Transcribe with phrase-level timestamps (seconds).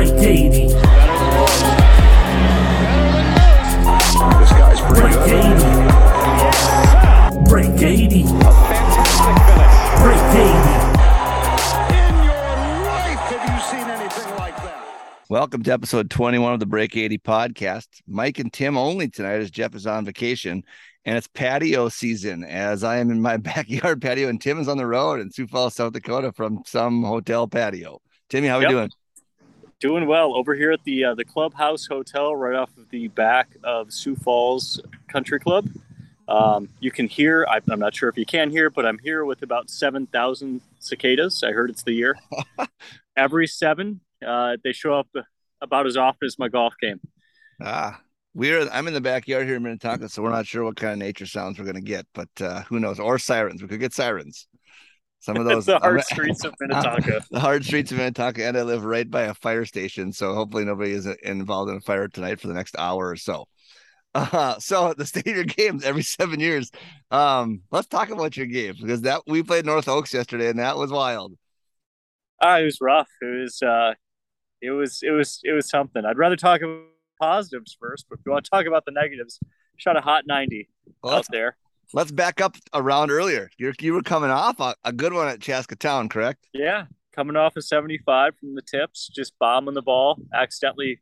[0.00, 0.06] Amazing.
[0.06, 0.66] Break 80.
[0.66, 0.74] This
[4.52, 5.32] guy's pretty Break good.
[5.32, 5.48] 80.
[7.48, 8.22] Break 80.
[8.24, 9.74] Fantastic finish.
[10.02, 10.48] Break 80.
[11.96, 12.44] In your
[12.84, 14.84] life, have you seen anything like that?
[15.30, 17.88] Welcome to episode 21 of the Break 80 podcast.
[18.06, 20.62] Mike and Tim only tonight as Jeff is on vacation
[21.06, 24.76] and it's patio season as I am in my backyard patio and Tim is on
[24.76, 28.02] the road in Sioux Falls, South Dakota from some hotel patio.
[28.28, 28.90] Timmy, how are we doing?
[29.78, 33.56] Doing well over here at the uh, the Clubhouse Hotel, right off of the back
[33.62, 35.68] of Sioux Falls Country Club.
[36.28, 37.46] Um, you can hear.
[37.46, 40.62] I, I'm not sure if you can hear, but I'm here with about seven thousand
[40.78, 41.42] cicadas.
[41.42, 42.16] I heard it's the year.
[43.18, 45.08] Every seven, uh, they show up
[45.60, 47.00] about as often as my golf game.
[47.62, 48.00] Ah,
[48.32, 50.98] we're I'm in the backyard here in Minnetonka, so we're not sure what kind of
[50.98, 52.98] nature sounds we're gonna get, but uh, who knows?
[52.98, 53.60] Or sirens.
[53.60, 54.48] We could get sirens.
[55.26, 57.20] Some of those the hard streets of Minnetonka.
[57.32, 60.64] the hard streets of Minnetonka, and I live right by a fire station, so hopefully
[60.64, 63.48] nobody is involved in a fire tonight for the next hour or so.
[64.14, 66.70] Uh, so the state of your games every seven years.
[67.10, 70.76] Um, let's talk about your game because that we played North Oaks yesterday, and that
[70.76, 71.34] was wild.
[72.40, 73.08] Ah, it was rough.
[73.20, 73.60] It was.
[73.60, 73.94] Uh,
[74.62, 75.00] it was.
[75.02, 75.40] It was.
[75.42, 76.04] It was something.
[76.04, 76.84] I'd rather talk about
[77.20, 79.40] positives first, but if you want to talk about the negatives,
[79.76, 80.68] shot a hot ninety
[81.02, 81.56] Well, out there.
[81.92, 83.50] Let's back up around earlier.
[83.58, 86.46] You're, you were coming off a, a good one at Chaska Town, correct?
[86.52, 90.18] Yeah, coming off a 75 from the tips, just bombing the ball.
[90.34, 91.00] Accidentally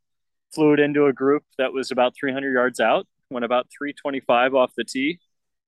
[0.55, 3.07] flew it into a group that was about 300 yards out.
[3.31, 5.19] Went about 325 off the tee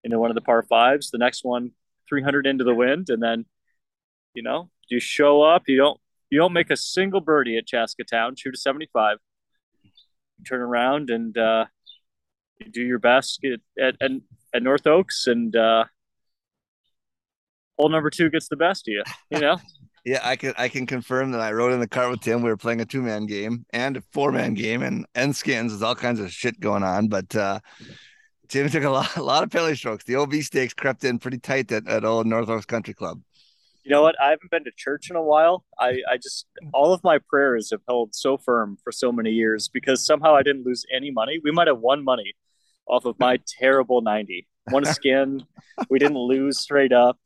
[0.04, 1.10] into one of the par fives.
[1.10, 1.72] The next one,
[2.08, 3.46] 300 into the wind, and then,
[4.34, 5.64] you know, you show up.
[5.66, 6.00] You don't
[6.30, 8.36] you don't make a single birdie at Chaska Town.
[8.36, 9.18] Shoot a 75.
[10.46, 11.66] Turn around and uh,
[12.60, 14.10] you do your best at at, at,
[14.56, 15.84] at North Oaks, and uh,
[17.78, 19.02] hole number two gets the best of you.
[19.30, 19.58] You know.
[20.08, 22.40] Yeah, I can I can confirm that I rode in the car with Tim.
[22.40, 25.72] We were playing a two man game and a four man game and and skins.
[25.72, 27.08] There's all kinds of shit going on.
[27.08, 27.58] But uh
[28.46, 30.04] Tim took a lot a lot of penalty strokes.
[30.04, 33.20] The OB stakes crept in pretty tight at, at old North Oaks Country Club.
[33.82, 34.14] You know what?
[34.22, 35.64] I haven't been to church in a while.
[35.76, 39.68] I, I just all of my prayers have held so firm for so many years
[39.68, 41.40] because somehow I didn't lose any money.
[41.42, 42.34] We might have won money
[42.88, 44.46] off of my terrible 90.
[44.70, 45.44] One skin.
[45.90, 47.18] We didn't lose straight up.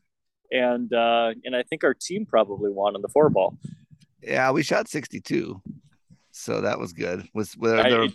[0.53, 3.57] And uh, and I think our team probably won on the four ball.
[4.23, 5.63] Yeah, we shot 62.
[6.33, 7.29] So that was good.
[7.35, 8.07] Was were I- there,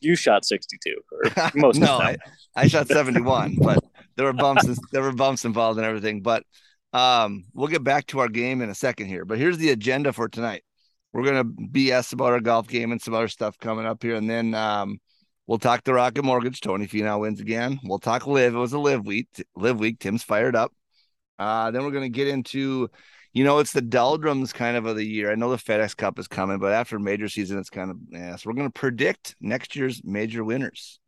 [0.00, 2.16] you shot 62 or most no, I.
[2.54, 3.82] I shot 71, but
[4.16, 6.22] there were bumps and, there were bumps involved and everything.
[6.22, 6.44] But
[6.92, 9.24] um we'll get back to our game in a second here.
[9.24, 10.62] But here's the agenda for tonight.
[11.12, 14.30] We're gonna BS about our golf game and some other stuff coming up here, and
[14.30, 15.00] then um
[15.48, 16.60] we'll talk the Rocket Mortgage.
[16.60, 17.80] Tony Finau wins again.
[17.82, 18.54] We'll talk LIV.
[18.54, 19.26] It was a LIV week.
[19.56, 19.98] LIV week.
[19.98, 20.72] Tim's fired up.
[21.40, 22.88] Uh, then we're gonna get into
[23.32, 25.30] you know, it's the doldrums kind of of the year.
[25.30, 28.36] I know the FedEx Cup is coming, but after major season, it's kind of yeah.
[28.36, 30.98] So we're going to predict next year's major winners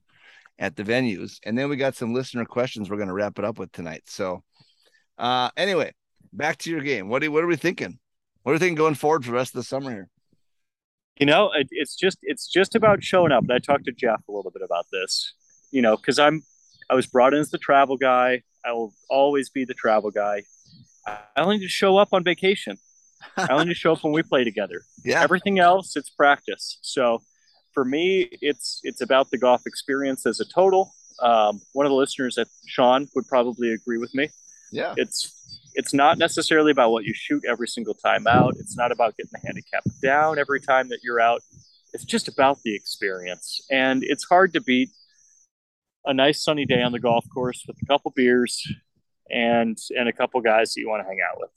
[0.58, 2.90] at the venues, and then we got some listener questions.
[2.90, 4.02] We're going to wrap it up with tonight.
[4.06, 4.44] So,
[5.18, 5.92] uh, anyway,
[6.32, 7.08] back to your game.
[7.08, 7.98] What do what are we thinking?
[8.42, 10.08] What are we thinking going forward for the rest of the summer here?
[11.20, 13.42] You know, it, it's just it's just about showing up.
[13.42, 15.34] And I talked to Jeff a little bit about this.
[15.70, 16.42] You know, because I'm
[16.91, 18.42] I was brought in as the travel guy.
[18.64, 20.42] I will always be the travel guy.
[21.06, 22.78] I only need to show up on vacation.
[23.36, 24.82] I only need to show up when we play together.
[25.04, 26.78] Yeah, Everything else, it's practice.
[26.82, 27.22] So
[27.72, 30.92] for me, it's it's about the golf experience as a total.
[31.22, 34.30] Um, one of the listeners at Sean would probably agree with me.
[34.72, 38.54] yeah, It's it's not necessarily about what you shoot every single time out.
[38.58, 41.42] It's not about getting the handicap down every time that you're out.
[41.92, 43.60] It's just about the experience.
[43.71, 44.91] And it's hard to beat
[46.06, 48.66] a nice sunny day on the golf course with a couple beers
[49.30, 51.50] and and a couple guys that you want to hang out with.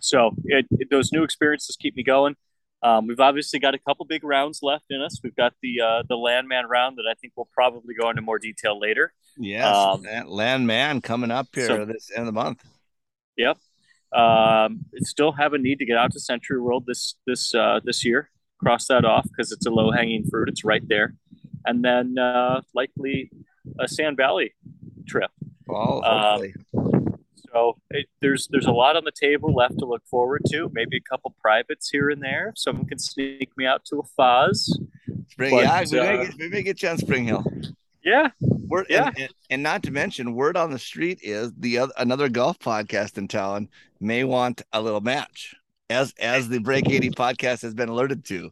[0.00, 2.36] So it, it- those new experiences keep me going.
[2.82, 5.20] Um, we've obviously got a couple big rounds left in us.
[5.22, 8.38] We've got the uh, the Landmand round that I think we'll probably go into more
[8.38, 9.12] detail later.
[9.36, 9.64] yes.
[9.66, 12.64] Um, Landmand coming up here so- this end of the month.
[13.38, 13.56] Yep.
[14.12, 18.30] Um, still have a need to get out to SentryWorld this this uh, this year.
[18.58, 20.48] Cross that off because it's a low hanging fruit.
[20.48, 21.14] It's right there,
[21.64, 23.30] and then uh, likely
[23.78, 24.54] a Sand Valley
[25.06, 25.30] trip.
[25.68, 26.52] Oh, Um.
[27.52, 30.70] So it, there's there's a lot on the table left to look forward to.
[30.74, 32.52] Maybe a couple privates here and there.
[32.56, 34.70] Someone can sneak me out to a Foz.
[35.28, 37.44] Spring, But, yeah, we, may uh, get, we may get you on Spring Hill.
[38.04, 38.30] Yeah,
[38.68, 39.08] Word, Yeah.
[39.08, 42.58] and, and, and not to mention, word on the street is the other, another golf
[42.58, 43.68] podcast in town
[44.00, 45.54] may want a little match,
[45.90, 48.50] as as the Break eighty podcast has been alerted to.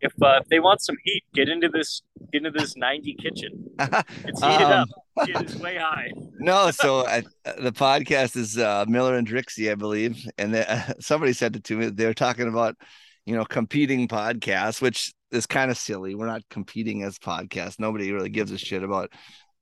[0.00, 2.02] if uh, if they want some heat, get into this
[2.32, 3.70] get into this 90 kitchen.
[4.24, 4.86] It's heated Um,
[5.16, 5.28] up.
[5.28, 6.10] It is way high.
[6.38, 7.22] No, so I,
[7.58, 11.76] the podcast is uh, Miller and Drixie, I believe, and they, somebody sent it to
[11.76, 11.86] me.
[11.86, 12.76] They're talking about,
[13.24, 16.14] you know, competing podcasts, which is kind of silly.
[16.14, 17.78] We're not competing as podcasts.
[17.78, 19.12] Nobody really gives a shit about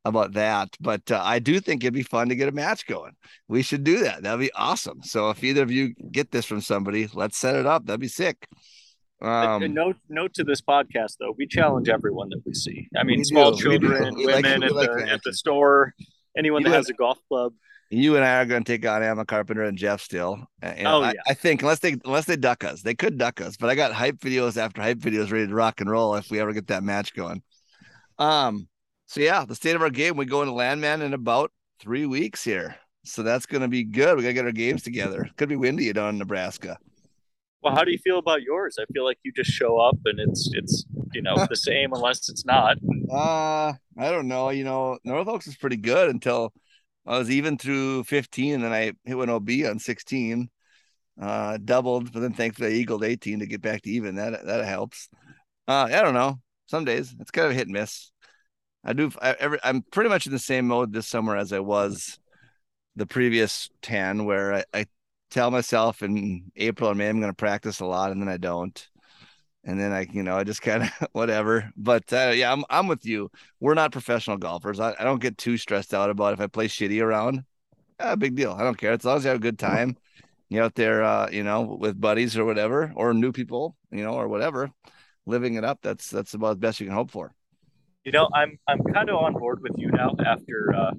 [0.06, 0.68] about that.
[0.80, 3.12] But uh, I do think it'd be fun to get a match going.
[3.48, 4.22] We should do that.
[4.22, 5.02] That'd be awesome.
[5.02, 7.86] So if either of you get this from somebody, let's set it up.
[7.86, 8.46] That'd be sick.
[9.22, 12.88] Um, note note to this podcast though, we challenge everyone that we see.
[12.96, 15.94] I mean, We small do, children, We like- women at like the at the store,
[16.36, 17.54] anyone You that has a golf club.
[17.96, 20.36] You and I are going to take on Emma Carpenter and Jeff still.
[20.62, 21.20] Know, Oh, I, yeah.
[21.28, 23.56] I think unless they unless they duck us, they could duck us.
[23.56, 26.40] But I got hype videos after hype videos ready to rock and roll if we
[26.40, 27.42] ever get that match going.
[28.18, 28.68] Um.
[29.06, 30.16] So yeah, the state of our game.
[30.16, 34.16] We go into Landmand in about three weeks here, so that's going to be good.
[34.16, 35.28] We got to get our games together.
[35.36, 36.78] Could be windy down in Nebraska.
[37.62, 38.76] Well, how do you feel about yours?
[38.78, 42.28] I feel like you just show up and it's it's you know the same unless
[42.28, 42.76] it's not.
[43.10, 44.50] Uh, I don't know.
[44.50, 46.52] You know, North Oaks is pretty good until
[47.06, 50.48] I was even through 15, and then I hit an OB on 16.
[51.20, 54.16] Uh, doubled, but then thankfully I eagled 18 to get back to even.
[54.16, 55.08] That that helps.
[55.68, 56.40] Uh, I don't know.
[56.66, 58.10] Some days it's kind of a hit and miss.
[58.82, 59.12] I do.
[59.22, 62.18] I, every, I'm pretty much in the same mode this summer as I was
[62.96, 64.86] the previous 10, where I, I
[65.30, 68.36] tell myself in April or May I'm going to practice a lot, and then I
[68.36, 68.88] don't
[69.64, 71.70] and then I, you know, I just kind of whatever.
[71.76, 73.30] But uh, yeah, I'm I'm with you.
[73.60, 74.80] We're not professional golfers.
[74.80, 77.44] I, I don't get too stressed out about if I play shitty around.
[77.98, 78.52] Ah, big deal.
[78.52, 78.92] I don't care.
[78.92, 79.96] As long as you have a good time,
[80.48, 84.14] you out there, uh, you know, with buddies or whatever, or new people, you know,
[84.14, 84.70] or whatever,
[85.26, 85.78] living it up.
[85.82, 87.32] That's that's about the best you can hope for.
[88.04, 90.90] You know, I'm I'm kind of on board with you now after uh,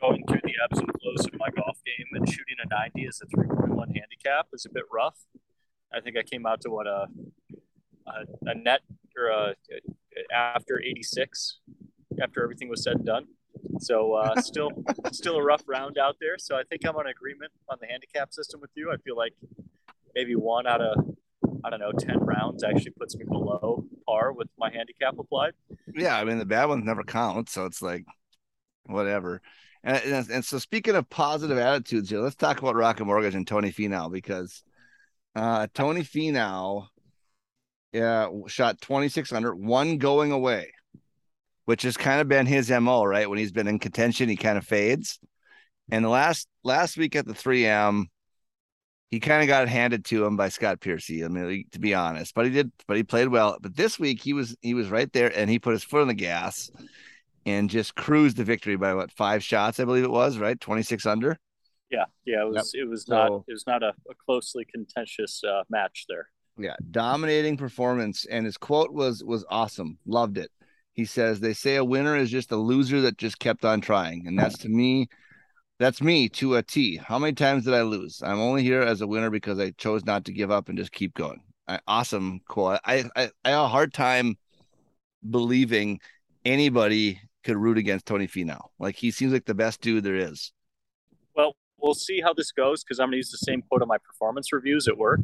[0.00, 3.20] going through the ebbs and flows of my golf game and shooting a 90 as
[3.22, 5.18] a 3.1 handicap is a bit rough.
[5.92, 7.06] I think I came out to what a
[8.14, 8.80] a, a net
[9.16, 9.54] or a,
[10.32, 11.58] after 86
[12.22, 13.26] after everything was said and done.
[13.80, 14.70] So uh, still
[15.12, 16.38] still a rough round out there.
[16.38, 18.90] So I think I'm on agreement on the handicap system with you.
[18.92, 19.34] I feel like
[20.14, 21.16] maybe one out of
[21.64, 25.52] I don't know 10 rounds actually puts me below par with my handicap applied.
[25.94, 28.04] Yeah, I mean the bad ones never count, so it's like
[28.84, 29.42] whatever.
[29.82, 33.46] And, and, and so speaking of positive attitudes here, let's talk about Rocket Mortgage and
[33.46, 34.62] Tony Finau because
[35.34, 36.88] uh Tony Finau
[37.92, 40.72] yeah shot 2600, one going away,
[41.64, 43.28] which has kind of been his MO, right?
[43.28, 45.18] When he's been in contention, he kind of fades.
[45.90, 48.04] And the last last week at the 3M,
[49.10, 51.24] he kind of got handed to him by Scott Piercy.
[51.24, 53.56] I mean, to be honest, but he did, but he played well.
[53.60, 56.08] But this week he was he was right there and he put his foot on
[56.08, 56.70] the gas
[57.46, 60.60] and just cruised the victory by what five shots, I believe it was, right?
[60.60, 61.36] 26 under.
[61.90, 65.42] Yeah, yeah, it was it was So- not it was not a, a closely contentious
[65.42, 66.28] uh, match there.
[66.60, 68.26] Yeah, dominating performance.
[68.26, 69.98] And his quote was was awesome.
[70.06, 70.50] Loved it.
[70.92, 74.26] He says, They say a winner is just a loser that just kept on trying.
[74.26, 75.08] And that's to me,
[75.78, 76.96] that's me to a T.
[76.96, 78.22] How many times did I lose?
[78.22, 80.92] I'm only here as a winner because I chose not to give up and just
[80.92, 81.40] keep going.
[81.66, 82.80] I, awesome quote.
[82.84, 84.36] I, I I have a hard time
[85.28, 86.00] believing
[86.44, 88.60] anybody could root against Tony Finau.
[88.78, 90.52] Like he seems like the best dude there is.
[91.34, 93.88] Well, we'll see how this goes because I'm going to use the same quote on
[93.88, 95.20] my performance reviews at work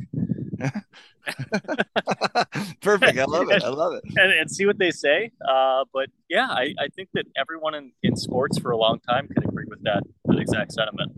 [2.81, 3.19] Perfect.
[3.19, 3.63] I love it.
[3.63, 4.03] I love it.
[4.17, 5.33] and, and see what they say.
[5.47, 9.29] Uh, but yeah, I, I think that everyone in, in sports for a long time
[9.29, 11.13] can agree with that that exact sentiment.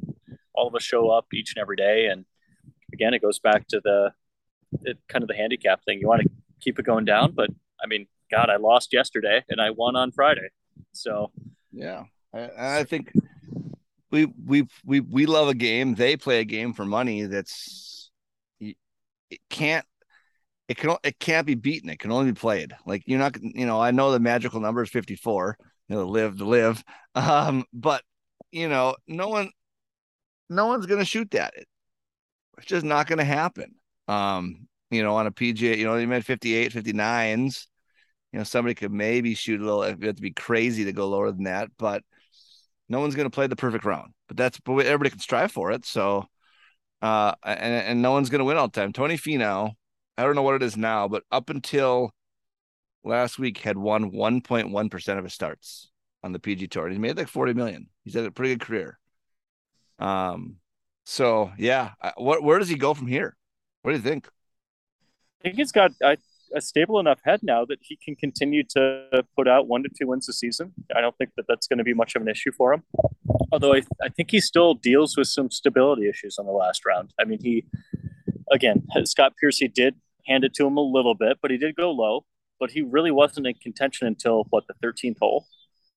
[0.55, 2.25] All of us show up each and every day, and
[2.93, 4.13] again, it goes back to the
[4.83, 6.01] it, kind of the handicap thing.
[6.01, 6.29] You want to
[6.61, 7.51] keep it going down, but
[7.83, 10.49] I mean, God, I lost yesterday and I won on Friday,
[10.93, 11.31] so
[11.73, 12.05] Yeah,
[12.35, 13.13] I, I think
[14.11, 15.95] we we we we love a game.
[15.95, 17.23] They play a game for money.
[17.23, 17.98] That's
[19.51, 19.85] can't
[20.69, 21.89] it can it can't be beaten.
[21.91, 22.75] It can only be played.
[22.87, 25.57] Like you're not you know I know the magical number is 54.
[25.89, 26.83] You know, live to live.
[27.15, 28.03] Um, but
[28.53, 29.51] you know no one
[30.49, 31.55] no one's gonna shoot that.
[31.57, 31.67] It,
[32.59, 33.75] it's just not gonna happen.
[34.09, 37.67] Um, you know, on a PGA, you know, you made 58, 59s.
[38.33, 39.83] You know, somebody could maybe shoot a little.
[39.83, 42.03] It'd have to be crazy to go lower than that, but
[42.89, 44.13] no one's going to play the perfect round.
[44.29, 45.85] But that's but everybody can strive for it.
[45.87, 46.27] So,
[47.03, 48.93] uh, and and no one's going to win all the time.
[48.93, 49.73] Tony Finau,
[50.17, 52.13] I don't know what it is now, but up until
[53.05, 55.91] last week, had won 1.1 percent of his starts
[56.23, 56.89] on the PG Tour.
[56.89, 57.89] He made like 40 million.
[58.05, 58.99] He's had a pretty good career.
[59.99, 60.57] Um,
[61.05, 63.37] so yeah, what where does he go from here?
[63.83, 64.29] What do you think?
[65.41, 66.17] I think he's got a,
[66.55, 70.07] a stable enough head now that he can continue to put out one to two
[70.07, 70.73] wins a season.
[70.95, 72.83] I don't think that that's going to be much of an issue for him.
[73.53, 77.13] Although I, I think he still deals with some stability issues on the last round.
[77.21, 77.65] I mean, he,
[78.51, 81.91] again, Scott Piercy did hand it to him a little bit, but he did go
[81.91, 82.25] low.
[82.61, 85.47] But he really wasn't in contention until what the 13th hole.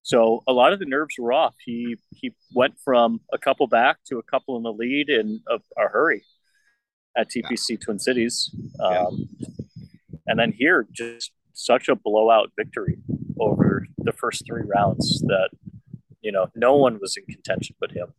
[0.02, 1.54] So a lot of the nerves were off.
[1.64, 5.56] He he went from a couple back to a couple in the lead in a,
[5.80, 6.24] a hurry
[7.16, 8.54] at TPC Twin Cities.
[8.80, 9.28] Um,
[10.26, 12.98] And then here, just such a blowout victory
[13.40, 15.50] over the first three rounds that,
[16.20, 18.12] you know, no one was in contention but him.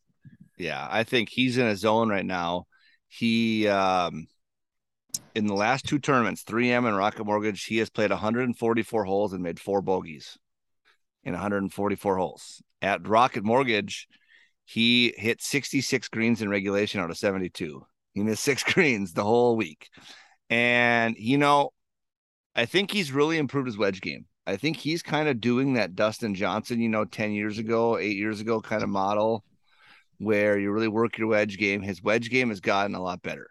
[0.57, 2.65] Yeah, I think he's in a zone right now.
[3.07, 4.27] He um
[5.36, 9.41] in the last two tournaments, 3M and Rocket Mortgage, he has played 144 holes and
[9.41, 10.38] made four bogeys
[11.24, 12.62] in 144 holes.
[12.81, 14.07] At Rocket Mortgage,
[14.65, 17.86] he hit 66 greens in regulation out of 72.
[18.13, 19.89] He missed six greens the whole week.
[20.50, 21.72] And you know,
[22.55, 24.25] I think he's really improved his wedge game.
[24.45, 28.17] I think he's kind of doing that Dustin Johnson, you know, 10 years ago, eight
[28.17, 29.43] years ago kind of model
[30.17, 31.81] where you really work your wedge game.
[31.81, 33.48] His wedge game has gotten a lot better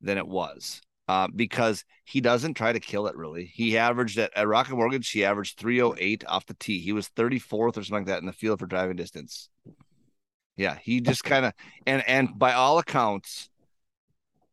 [0.00, 3.44] than it was uh, because he doesn't try to kill it really.
[3.44, 6.80] He averaged at, at Rocket Mortgage, he averaged 308 off the tee.
[6.80, 9.48] He was 34th or something like that in the field for driving distance.
[10.56, 11.54] Yeah, he just kind of
[11.86, 13.48] and and by all accounts,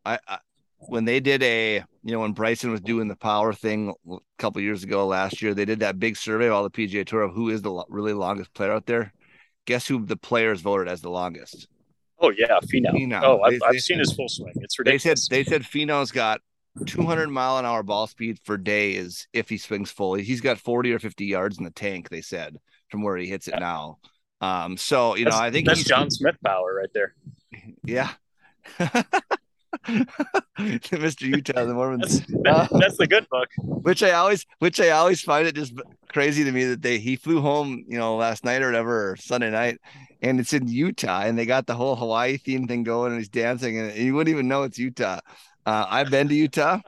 [0.05, 0.39] I, I
[0.87, 4.61] when they did a you know when Bryson was doing the power thing a couple
[4.61, 7.33] years ago last year, they did that big survey of all the PGA Tour of
[7.33, 9.13] who is the really longest player out there.
[9.65, 11.67] Guess who the players voted as the longest?
[12.19, 12.91] Oh yeah, Finau.
[12.93, 13.21] Finau.
[13.23, 14.53] Oh, I've, They- I've they seen his full swing.
[14.57, 15.27] It's ridiculous.
[15.27, 16.41] They said they said Finau's got
[16.85, 20.23] 200 mile an hour ball speed for days if he swings fully.
[20.23, 22.09] He's got 40 or 50 yards in the tank.
[22.09, 22.57] They said
[22.89, 23.99] from where he hits it now.
[24.41, 27.15] Um, so you know, I think that's he's John Smith power right there.
[27.83, 28.11] yeah.
[30.57, 31.21] Mr.
[31.21, 32.19] Utah, the Mormons.
[32.21, 33.49] That's, that- that's the good book.
[33.57, 35.73] which I always, which I always find it just
[36.09, 39.15] crazy to me that they he flew home, you know, last night or whatever, or
[39.15, 39.79] Sunday night,
[40.21, 43.29] and it's in Utah, and they got the whole Hawaii theme thing going, and he's
[43.29, 45.19] dancing, and you wouldn't even know it's Utah.
[45.65, 46.79] Uh, I've been to Utah.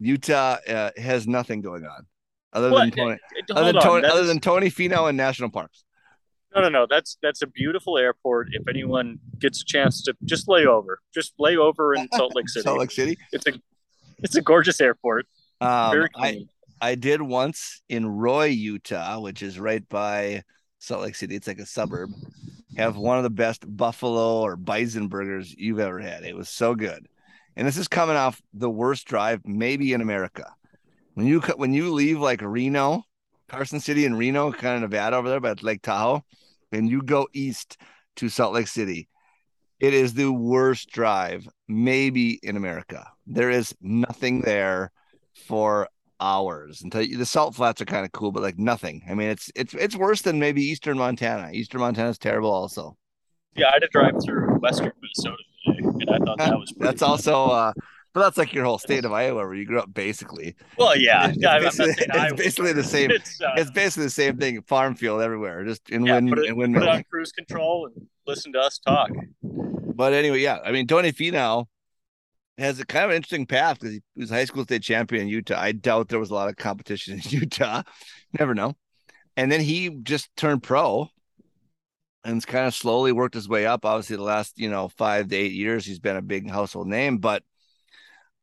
[0.00, 2.06] Utah uh, has nothing going on
[2.52, 3.18] other than Tony,
[3.56, 5.84] other than Tony, other than Tony Finau and national parks.
[6.54, 6.86] No, no, no.
[6.88, 8.48] That's that's a beautiful airport.
[8.52, 12.48] If anyone gets a chance to just lay over, just lay over in Salt Lake
[12.48, 12.64] City.
[12.64, 13.18] Salt Lake City.
[13.32, 13.52] It's a
[14.18, 15.26] it's a gorgeous airport.
[15.60, 16.48] Um, Very I, clean.
[16.80, 20.42] I did once in Roy, Utah, which is right by
[20.78, 21.36] Salt Lake City.
[21.36, 22.10] It's like a suburb.
[22.76, 26.24] Have one of the best buffalo or bison burgers you've ever had.
[26.24, 27.06] It was so good.
[27.54, 30.52] And this is coming off the worst drive maybe in America.
[31.14, 33.04] When you when you leave like Reno,
[33.48, 36.24] Carson City and Reno, kind of Nevada over there but Lake Tahoe,
[36.72, 37.76] and you go east
[38.16, 39.08] to Salt Lake City,
[39.80, 43.08] it is the worst drive maybe in America.
[43.26, 44.92] There is nothing there
[45.46, 45.88] for
[46.20, 49.02] hours until you, the salt flats are kind of cool, but like nothing.
[49.10, 51.50] I mean, it's it's it's worse than maybe Eastern Montana.
[51.52, 52.96] Eastern Montana is terrible, also.
[53.54, 56.86] Yeah, I had to drive through western Minnesota today, and I thought that was pretty
[56.86, 57.72] That's also, uh,
[58.14, 60.54] but that's like your whole state of Iowa where you grew up, basically.
[60.76, 60.96] well.
[60.96, 61.58] Yeah, It's yeah.
[61.58, 63.10] Basically- it's basically the same.
[63.10, 64.62] It's, uh, It's basically the same thing.
[64.62, 68.06] Farm field everywhere, just in yeah, wind put it, put it on cruise control and
[68.26, 69.10] listen to us talk.
[69.42, 71.66] But anyway, yeah, I mean, Tony Finau
[72.58, 75.58] has a kind of interesting path because he was high school state champion in Utah.
[75.60, 77.82] I doubt there was a lot of competition in Utah.
[78.38, 78.74] Never know.
[79.36, 81.08] And then he just turned pro
[82.24, 83.84] and it's kind of slowly worked his way up.
[83.84, 87.18] Obviously, the last, you know, five to eight years, he's been a big household name,
[87.18, 87.42] but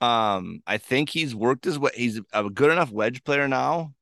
[0.02, 1.92] um, I think he's worked his way.
[1.94, 3.94] He's a good enough wedge player now.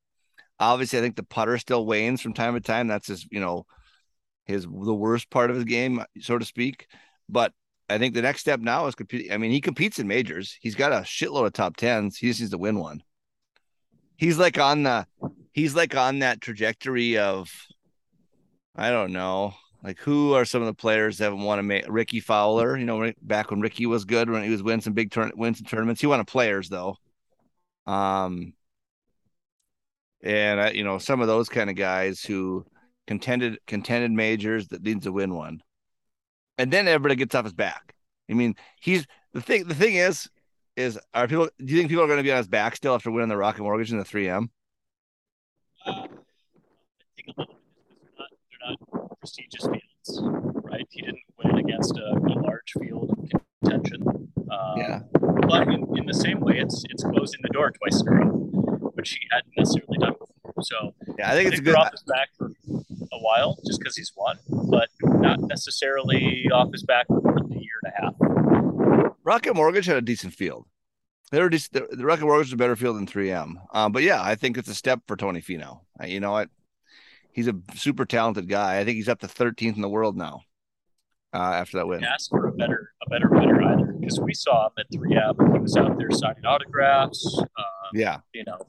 [0.60, 2.88] Obviously, I think the putter still wanes from time to time.
[2.88, 3.66] That's his, you know,
[4.44, 6.86] his the worst part of his game, so to speak.
[7.28, 7.52] But
[7.88, 9.32] I think the next step now is compete.
[9.32, 10.56] I mean, he competes in majors.
[10.60, 12.16] He's got a shitload of top tens.
[12.18, 13.02] He just needs to win one.
[14.16, 15.06] He's like on the,
[15.52, 17.50] he's like on that trajectory of,
[18.74, 22.20] I don't know, like who are some of the players that want to make Rickie
[22.20, 22.76] Fowler?
[22.76, 25.54] You know, back when Rickie was good, when he was winning some big turn, win
[25.54, 26.00] some tournaments.
[26.00, 26.96] He a players though.
[27.86, 28.54] Um,
[30.22, 32.66] and I, you know, some of those kind of guys who
[33.06, 35.62] contended contended majors that needs to win one
[36.58, 37.94] and then everybody gets off his back.
[38.28, 39.66] I mean, he's the thing.
[39.66, 40.28] The thing is,
[40.76, 41.48] is are people?
[41.58, 43.36] Do you think people are going to be on his back still after winning the
[43.36, 44.48] Rocket Mortgage and the 3M?
[45.86, 46.06] Uh, I
[47.16, 50.20] think a little bit because they're not, they're not prestigious fields,
[50.70, 50.86] right?
[50.90, 54.02] He didn't win against a, a large field of contention.
[54.50, 55.00] Um, Yeah.
[55.48, 58.26] But in, in the same way, it's it's closing the door twice in a row,
[58.94, 60.62] which he hadn't necessarily done before.
[60.62, 61.74] So Yeah, I think it's a good.
[61.74, 62.46] off his back for
[63.12, 64.38] a while just because he's won,
[64.70, 69.14] but not necessarily off his back for more than a year and a half.
[69.24, 70.66] Rocket Mortgage had a decent field.
[71.30, 73.54] They were decent, the, the Rocket Mortgage is a better field than 3M.
[73.72, 75.80] Um, but yeah, I think it's a step for Tony Finau.
[76.02, 76.48] Uh, You know what?
[77.38, 78.80] He's a super talented guy.
[78.80, 80.40] I think he's up to 13th in the world now.
[81.32, 84.66] Uh, after that win, ask for a better a better winner either because we saw
[84.66, 85.52] him at 3M.
[85.52, 87.40] He was out there signing autographs.
[87.40, 87.62] Uh,
[87.94, 88.66] yeah, you know,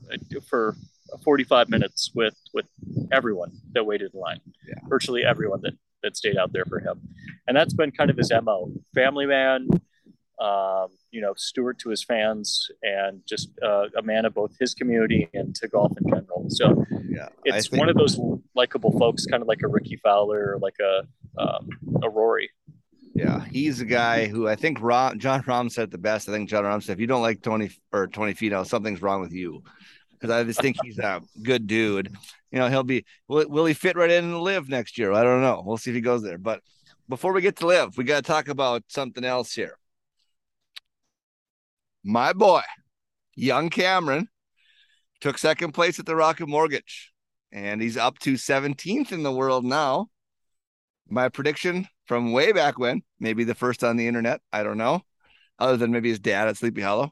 [0.47, 0.75] for
[1.23, 2.67] 45 minutes with with
[3.11, 4.39] everyone that waited in line.
[4.67, 4.75] Yeah.
[4.87, 5.73] Virtually everyone that
[6.03, 7.01] that stayed out there for him,
[7.47, 8.71] and that's been kind of his mo.
[8.93, 9.67] Family man,
[10.39, 14.73] um, you know, steward to his fans, and just uh, a man of both his
[14.73, 16.45] community and to golf in general.
[16.49, 18.19] So yeah, it's one of those
[18.55, 21.69] likable folks, kind of like a Rickie Fowler, or like a um,
[22.03, 22.49] a Rory.
[23.19, 26.29] Yeah, he's a guy who I think Ron, Jon Rahm said the best.
[26.29, 29.19] I think Jon Rahm said, if you don't like Tony or Tony Finau, something's wrong
[29.19, 29.61] with you.
[30.13, 32.13] Because I just think he's a good dude.
[32.51, 35.11] You know, he'll be, will, will he fit right in and live next year?
[35.13, 35.63] I don't know.
[35.65, 36.37] We'll see if he goes there.
[36.37, 36.61] But
[37.07, 39.77] before we get to LIV, we got to talk about something else here.
[42.03, 42.61] My boy,
[43.35, 44.29] young Cameron,
[45.19, 47.11] took second place at the Rocket Mortgage,
[47.51, 50.07] and he's up to 17th in the world now.
[51.09, 55.01] My prediction from way back when, maybe the first on the internet, I don't know,
[55.57, 57.11] other than maybe his dad at Sleepy Hollow,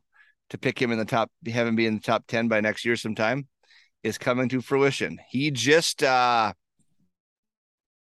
[0.51, 2.85] to pick him in the top, have him be in the top 10 by next
[2.85, 3.47] year sometime,
[4.03, 5.19] is coming to fruition.
[5.29, 6.53] He just uh,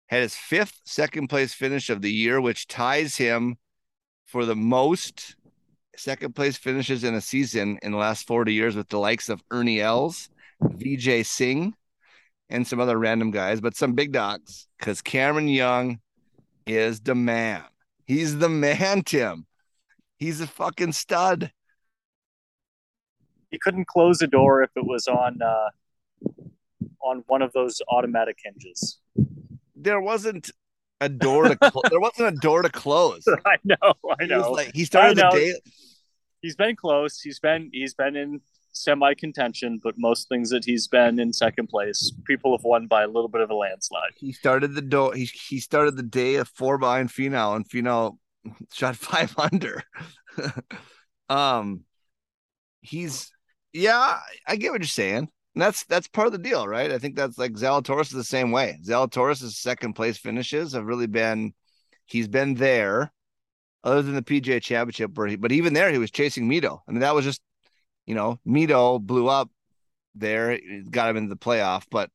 [0.08, 3.56] had his fifth second place finish of the year, which ties him
[4.26, 5.36] for the most
[5.96, 9.42] second place finishes in a season in the last 40 years with the likes of
[9.50, 10.28] Ernie Els,
[10.62, 11.74] Vijay Singh,
[12.50, 16.00] and some other random guys, but some big dogs because Cameron Young
[16.66, 17.62] is the man.
[18.06, 19.46] He's the man, Tim.
[20.18, 21.52] He's a fucking stud.
[23.50, 25.68] He couldn't close a door if it was on uh,
[27.02, 28.98] on one of those automatic hinges.
[29.76, 30.50] There wasn't
[31.04, 33.24] a door to cl- there wasn't a door to close.
[33.46, 34.42] I know, I know.
[34.42, 35.54] He, like, he started the day.
[36.40, 37.20] He's been close.
[37.20, 38.40] He's been he's been in
[38.72, 43.04] semi contention, but most things that he's been in second place, people have won by
[43.04, 44.10] a little bit of a landslide.
[44.16, 45.14] He started the door.
[45.14, 48.18] He he started the day of four behind Finau, and Finau
[48.72, 49.82] shot five under.
[51.28, 51.84] um,
[52.80, 53.30] he's
[53.72, 55.28] yeah, I get what you're saying.
[55.54, 56.90] And that's that's part of the deal, right?
[56.90, 58.78] I think that's like Zalatoris is the same way.
[58.84, 61.54] Zalatoris' second place finishes have really been
[62.06, 63.12] he's been there,
[63.84, 66.80] other than the PGA Championship, where he, but even there he was chasing Mito.
[66.88, 67.40] I mean, that was just
[68.06, 69.50] you know, Mito blew up
[70.14, 70.58] there,
[70.90, 71.84] got him into the playoff.
[71.90, 72.10] But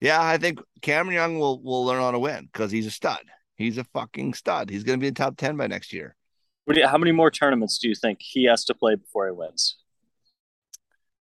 [0.00, 3.22] yeah, I think Cameron Young will will learn how to win because he's a stud.
[3.56, 4.70] He's a fucking stud.
[4.70, 6.14] He's to be in top ten by next year.
[6.84, 9.76] How many more tournaments do you think he has to play before he wins?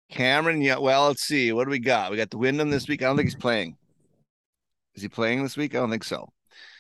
[0.10, 0.78] Cameron, yeah.
[0.78, 1.52] Well, let's see.
[1.52, 2.12] What do we got?
[2.12, 3.02] We got the Wyndham this week.
[3.02, 3.78] I don't think he's playing.
[4.96, 5.76] Is he playing this week?
[5.76, 6.30] I don't think so.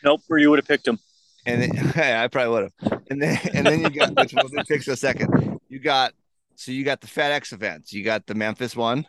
[0.03, 0.21] Nope.
[0.29, 0.99] Or you would have picked him.
[1.45, 3.01] And then, yeah, I probably would have.
[3.09, 5.59] And then, and then you got which we'll fix in a second.
[5.69, 6.13] You got
[6.55, 7.93] so you got the FedEx events.
[7.93, 9.07] You got the Memphis one.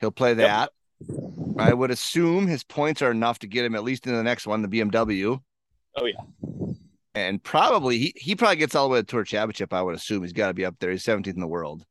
[0.00, 0.70] He'll play that.
[1.00, 1.20] Yep.
[1.58, 4.46] I would assume his points are enough to get him at least in the next
[4.46, 5.40] one, the BMW.
[5.96, 6.20] Oh yeah.
[7.14, 9.72] And probably he he probably gets all the way to the Tour Championship.
[9.72, 10.90] I would assume he's got to be up there.
[10.90, 11.84] He's 17th in the world.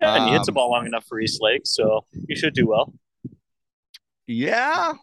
[0.00, 2.54] Yeah, and he hits um, a ball long enough for East Lake, so he should
[2.54, 2.92] do well.
[4.26, 4.94] Yeah,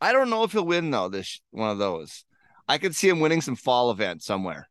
[0.00, 1.08] I don't know if he'll win though.
[1.08, 2.24] This one of those.
[2.66, 4.68] I could see him winning some fall event somewhere,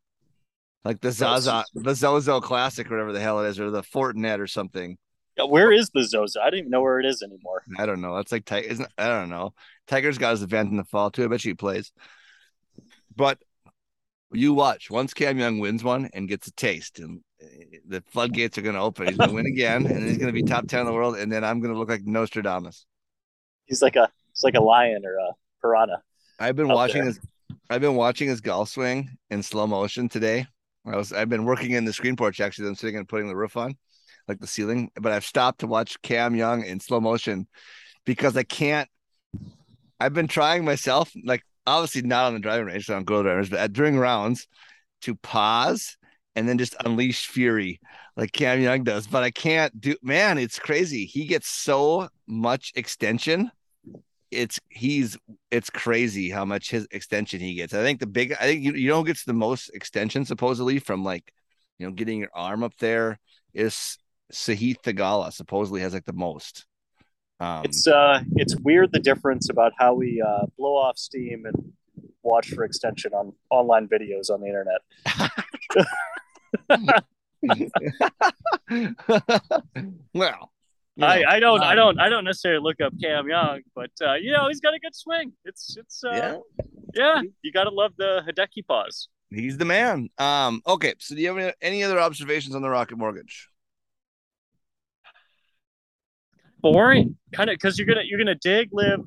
[0.84, 4.38] like the Zaza, the Zozo Classic, or whatever the hell it is, or the Fortinet
[4.38, 4.98] or something.
[5.36, 6.40] Yeah, where is the Zozo?
[6.40, 7.62] I don't even know where it is anymore.
[7.78, 8.16] I don't know.
[8.16, 8.66] That's like Tiger.
[8.68, 9.54] Isn't I don't know.
[9.86, 11.24] Tiger's got his event in the fall too.
[11.24, 11.92] I bet you he plays.
[13.14, 13.38] But
[14.32, 17.20] you watch once Cam Young wins one and gets a taste, and
[17.86, 19.08] the floodgates are going to open.
[19.08, 21.16] He's going to win again, and he's going to be top ten in the world,
[21.16, 22.86] and then I'm going to look like Nostradamus.
[23.66, 26.02] He's like a he's like a lion or a piranha.
[26.40, 27.08] I've been watching there.
[27.08, 27.20] his
[27.70, 30.46] I've been watching his golf swing in slow motion today.
[30.86, 32.68] I was I've been working in the screen porch actually.
[32.68, 33.76] I'm sitting and putting the roof on,
[34.26, 37.46] like the ceiling, but I've stopped to watch Cam Young in slow motion
[38.04, 38.88] because I can't.
[40.00, 43.50] I've been trying myself, like obviously not on the driving range, so on girl drivers,
[43.50, 44.46] but during rounds,
[45.02, 45.96] to pause
[46.38, 47.80] and then just unleash fury
[48.16, 49.06] like Cam Young does.
[49.06, 49.96] But I can't do.
[50.02, 51.04] Man, it's crazy.
[51.04, 53.50] He gets so much extension
[54.30, 55.16] it's he's
[55.50, 57.74] it's crazy how much his extension he gets.
[57.74, 61.04] I think the big I think you, you know gets the most extension supposedly from
[61.04, 61.32] like
[61.78, 63.18] you know getting your arm up there
[63.54, 63.98] is
[64.32, 66.66] Sahith Theegala supposedly has like the most.
[67.40, 71.72] Um, it's uh it's weird the difference about how we uh, blow off steam and
[72.22, 74.80] watch for extension on online videos on the internet.
[80.14, 80.52] well,
[80.96, 83.60] you know, I, I don't um, I don't I don't necessarily look up Cam Young,
[83.74, 85.32] but uh, you know he's got a good swing.
[85.44, 86.36] It's it's uh, yeah.
[86.94, 89.08] yeah you got to love the Hideki pause.
[89.30, 90.08] He's the man.
[90.18, 90.94] Um, okay.
[90.98, 93.48] So do you have any, any other observations on the Rocket Mortgage?
[96.60, 99.00] boring kind of because you're gonna you're gonna dig LIV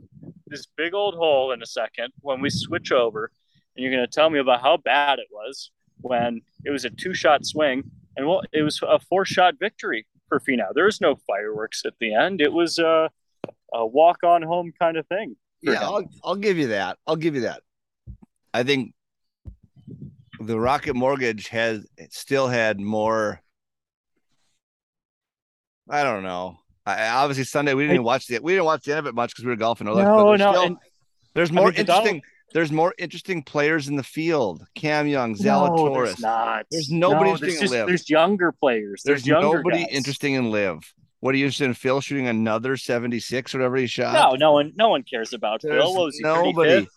[0.47, 3.32] this big old hole in a second when we switch over
[3.75, 5.71] and you're gonna tell me about how bad it was
[6.02, 7.84] when it was a two shot swing
[8.18, 10.74] and well it was a four shot victory for Finau.
[10.74, 12.42] There was no fireworks at the end.
[12.42, 13.10] It was a,
[13.74, 15.36] a walk on home kind of thing.
[15.62, 15.82] Yeah.
[15.82, 16.98] I'll, I'll give you that.
[17.06, 17.62] I'll give you that.
[18.54, 18.94] I think
[20.40, 23.42] the Rocket Mortgage has still had more.
[25.90, 26.58] I don't know.
[26.86, 29.14] I, obviously Sunday we didn't even watch the we didn't watch the end of it
[29.16, 29.88] much because we were golfing.
[29.88, 30.78] or No, no, still- and-
[31.34, 32.22] there's more mean, the Donald- interesting.
[32.54, 34.66] There's more interesting players in the field.
[34.76, 36.66] Cam Young, No, there's not.
[36.70, 37.88] There's nobody No, interesting there's, to just, live.
[37.88, 39.02] there's younger players.
[39.04, 39.88] There's, There's younger nobody guys.
[39.92, 40.94] interesting in LIV.
[41.22, 41.74] What are you interested in?
[41.76, 44.14] Phil shooting another 76, or whatever he shot.
[44.14, 45.94] No, no one, no one cares about There's Phil.
[45.94, 46.70] Was nobody.
[46.82, 46.88] 35th?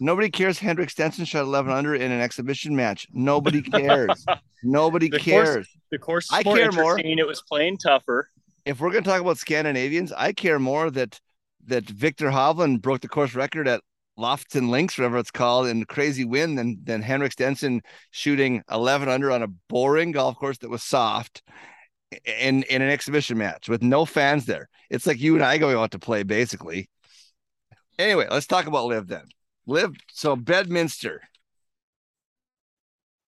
[0.00, 0.58] Nobody cares.
[0.58, 3.06] Henrik Stenson shot 11 under in an exhibition match.
[3.12, 4.24] Nobody cares.
[4.62, 5.68] nobody The course- cares.
[5.90, 6.98] The course is I more care more.
[6.98, 7.18] interesting.
[7.18, 8.28] It was playing tougher.
[8.64, 11.20] If we're going to talk about Scandinavians, I care more that
[11.66, 13.82] that Viktor Hovland broke the course record at
[14.18, 19.30] Lofoten Links, whatever it's called, in crazy wind, and then Henrik Stenson shooting 11 under
[19.30, 21.42] on a boring golf course that was soft
[22.26, 24.68] in in an exhibition match with no fans there.
[24.90, 26.90] It's like you and I going out to play basically.
[27.98, 29.24] Anyway, let's talk about LIV then.
[29.66, 29.94] LIV.
[30.12, 31.22] So Bedminster.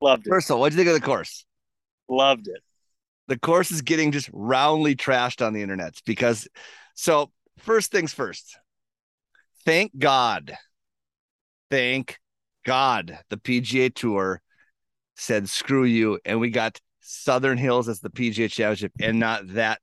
[0.01, 0.31] Loved it.
[0.31, 1.47] First of all, what do you think of the course?
[2.09, 2.63] Loved it.
[3.29, 6.49] the course is getting just roundly trashed on the internet because
[6.95, 8.59] so first things first
[9.65, 10.57] thank god
[11.71, 12.19] thank
[12.65, 14.41] god the pga tour
[15.17, 19.81] said screw you and we got southern hills as the pga championship and not that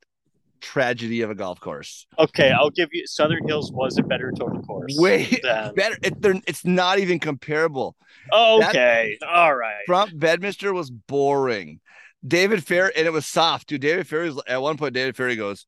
[0.62, 3.08] tragedy of a golf course Okay, I'll give you.
[3.08, 4.96] Southern Hills was a better total course.
[5.00, 6.14] way than- better it,
[6.46, 7.96] it's not even comparable
[8.32, 9.82] Okay, all right.
[9.88, 11.80] Trump Bedminster was boring.
[12.26, 13.82] David Fair, and it was soft, dude.
[13.82, 14.94] David Feherty was at one point.
[14.94, 15.66] David Feherty goes,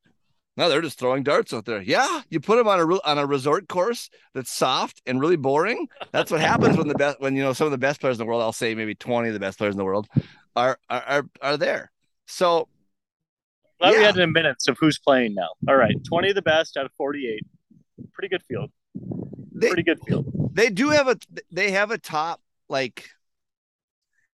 [0.56, 3.18] "No, they're just throwing darts out there." Yeah, you put them on a re- on
[3.18, 5.88] a resort course that's soft and really boring.
[6.12, 8.24] That's what happens when the best, when you know some of the best players in
[8.24, 8.42] the world.
[8.42, 10.08] I'll say maybe twenty of the best players in the world
[10.56, 11.90] are are are, are there.
[12.26, 12.68] So
[13.80, 14.06] Glad we yeah.
[14.06, 15.48] had in minutes of who's playing now.
[15.68, 17.44] All right, twenty of the best out of forty-eight.
[18.12, 18.70] Pretty good field.
[19.52, 20.50] they Pretty good field.
[20.52, 21.16] they do have a
[21.50, 23.10] they have a top like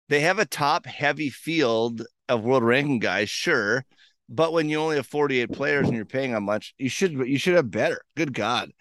[0.09, 3.85] they have a top heavy field of world ranking guys sure
[4.29, 7.37] but when you only have 48 players and you're paying how much you should you
[7.37, 8.01] should have better.
[8.15, 8.71] Good god.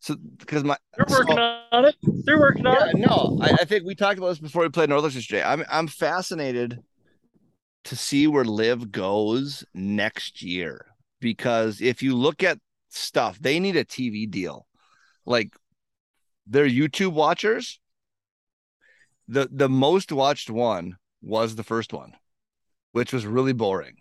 [0.00, 1.96] So because my They're working so- on it.
[2.02, 2.96] They're working on yeah, it.
[2.96, 5.88] no I, I think we talked about this before we played northern yesterday i'm i'm
[5.88, 6.78] fascinated
[7.84, 10.86] to see where LIV goes next year.
[11.20, 12.58] Because if you look at
[12.90, 14.66] stuff they need a tv deal.
[15.24, 15.54] Like
[16.46, 17.80] their youtube watchers
[19.28, 22.12] the the most watched one was the first one
[22.92, 23.96] which was really boring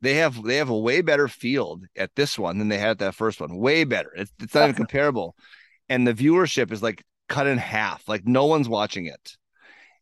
[0.00, 2.98] they have they have a way better field at this one than they had at
[2.98, 5.34] that first one way better it's, it's not even comparable
[5.88, 9.36] and the viewership is like cut in half like no one's watching it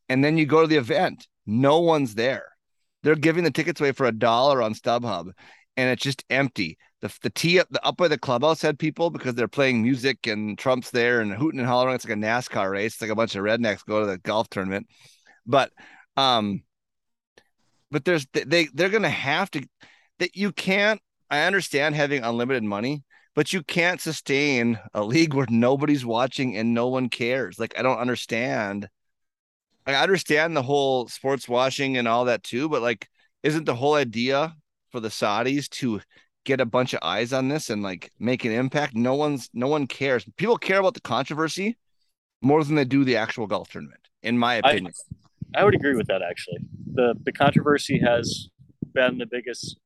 [0.08, 2.46] and then you go to the event no one's there
[3.02, 5.30] they're giving the tickets away for a dollar on StubHub
[5.76, 9.10] and it's just empty the the tee up the up by the clubhouse had people
[9.10, 11.94] because they're playing music and Trump's there and hooting and hollering.
[11.94, 12.94] It's like a NASCAR race.
[12.94, 14.88] It's like a bunch of rednecks go to the golf tournament.
[15.46, 15.70] But
[16.16, 16.62] um
[17.90, 19.66] but there's they they're gonna have to
[20.18, 25.46] that you can't I understand having unlimited money, but you can't sustain a league where
[25.50, 27.58] nobody's watching and no one cares.
[27.58, 28.88] Like I don't understand.
[29.86, 33.08] I understand the whole sports washing and all that too, but like
[33.42, 34.54] isn't the whole idea
[34.90, 36.00] for the Saudis to
[36.44, 38.94] get a bunch of eyes on this and like make an impact.
[38.94, 40.24] No one's no one cares.
[40.36, 41.76] People care about the controversy
[42.40, 44.86] more than they do the actual golf tournament, in my opinion.
[44.86, 45.27] I
[45.64, 46.22] would agree with that.
[46.22, 46.58] Actually,
[46.92, 48.48] the the controversy has
[48.92, 49.76] been the biggest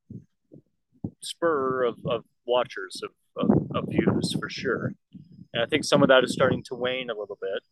[1.21, 3.11] spur of, of watchers of,
[3.49, 4.93] of, of views for sure,
[5.53, 7.63] and I think some of that is starting to wane a little bit.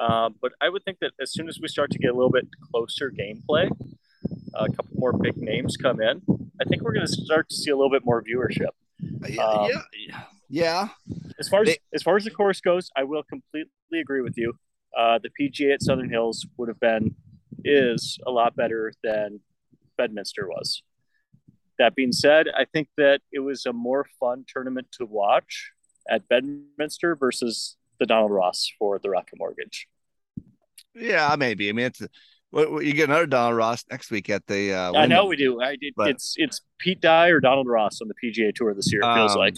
[0.00, 2.30] Uh, but I would think that as soon as we start to get a little
[2.30, 3.68] bit closer gameplay,
[4.54, 6.22] a couple more big names come in,
[6.60, 8.68] I think we're going to start to see a little bit more viewership.
[9.28, 10.88] yeah, um, yeah, yeah.
[11.40, 14.36] As far as They- as far as the course goes, I will completely agree with
[14.36, 14.54] you.
[14.96, 17.14] Uh, the PGA at Southern Hills would have been
[17.64, 19.40] is a lot better than
[19.96, 20.82] Bedminster was.
[21.78, 25.70] That being said, I think that it was a more fun tournament to watch
[26.10, 29.86] at Bedminster versus the Donald Ross for the Rocket Mortgage.
[30.94, 31.68] Yeah, maybe.
[31.68, 32.00] I mean, it's
[32.52, 34.72] you get another Donald Ross next week at the.
[34.72, 35.60] Uh, I know we do.
[35.60, 38.90] I, it, But- it's it's Pete Dye or Donald Ross on the PGA Tour this
[38.92, 39.02] year.
[39.02, 39.56] It feels Um, like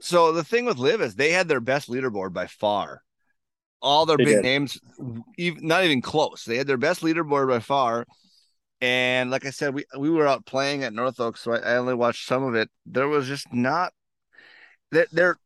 [0.00, 3.02] So the thing with LIV is they had their best leaderboard by far.
[3.80, 4.42] All their They big did.
[4.42, 4.80] names,
[5.36, 6.44] even not even close.
[6.44, 8.06] They had their best leaderboard by far.
[8.80, 11.76] And like I said, we we were out playing at North Oak, so I, I
[11.76, 12.70] only watched some of it.
[12.86, 13.92] There was just not
[14.90, 15.36] they're, they're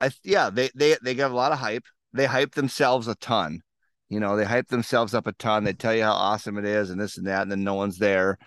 [0.00, 1.84] I yeah, they they they got a lot of hype.
[2.12, 3.62] They hype themselves a ton.
[4.08, 5.64] You know, they hype themselves up a ton.
[5.64, 7.98] They tell you how awesome it is and this and that, and then no one's
[7.98, 8.38] there.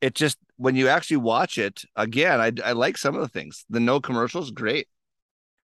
[0.00, 3.64] It just when you actually watch it again, I I like some of the things.
[3.70, 4.88] The no commercials, great.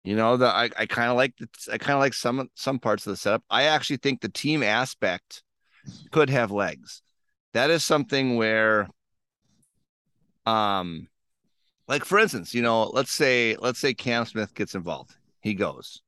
[0.04, 2.78] You know, the I, I kind of like the, I kind of like some some
[2.78, 3.44] parts of the setup.
[3.48, 5.42] I actually think the team aspect
[6.10, 7.02] could have legs.
[7.54, 8.88] That is something where
[10.44, 11.08] um
[11.86, 15.14] like for instance, you know, let's say let's say Cam Smith gets involved.
[15.40, 16.00] He goes.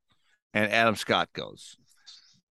[0.53, 1.77] And Adam Scott goes.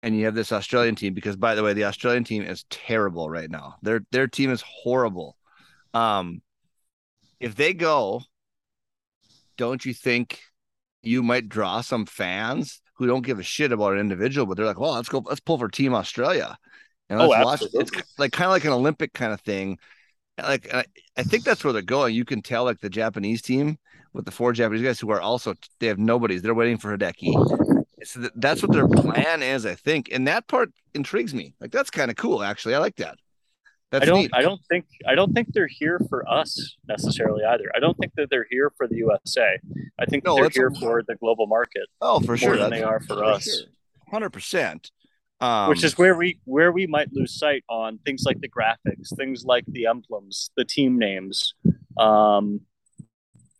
[0.01, 3.29] And you have this Australian team because by the way, the Australian team is terrible
[3.29, 3.75] right now.
[3.81, 5.37] Their their team is horrible.
[5.93, 6.41] Um
[7.41, 8.21] if they go,
[9.57, 10.39] don't you think
[11.03, 14.65] you might draw some fans who don't give a shit about an individual, but they're
[14.65, 16.57] like, well, let's go, let's pull for Team Australia.
[17.09, 17.81] And Oh, let's watch absolutely.
[17.81, 19.77] it's like kind of like an Olympic kind of thing.
[20.37, 20.85] Like I,
[21.17, 22.15] I think that's where they're going.
[22.15, 23.77] You can tell like the Japanese team
[24.13, 26.41] with the four Japanese guys who are also they have nobodies.
[26.41, 27.33] They're waiting for Hideki.
[28.03, 30.09] So that's what their plan is, I think.
[30.11, 31.55] And that part intrigues me.
[31.61, 32.75] Like that's kind of cool, actually.
[32.75, 33.17] I like that.
[33.93, 34.31] That's I don't neat.
[34.33, 37.71] I don't think I don't think they're here for us necessarily either.
[37.75, 39.59] I don't think that they're here for the USA.
[39.99, 42.49] I think No, they're it's a- here for the global market, oh, for sure.
[42.49, 43.63] more than That's- they are for us.
[44.11, 44.89] Hundred percent.
[45.41, 49.15] Um, which is where we where we might lose sight on things like the graphics,
[49.15, 51.53] things like the emblems, the team names,
[51.97, 52.61] um,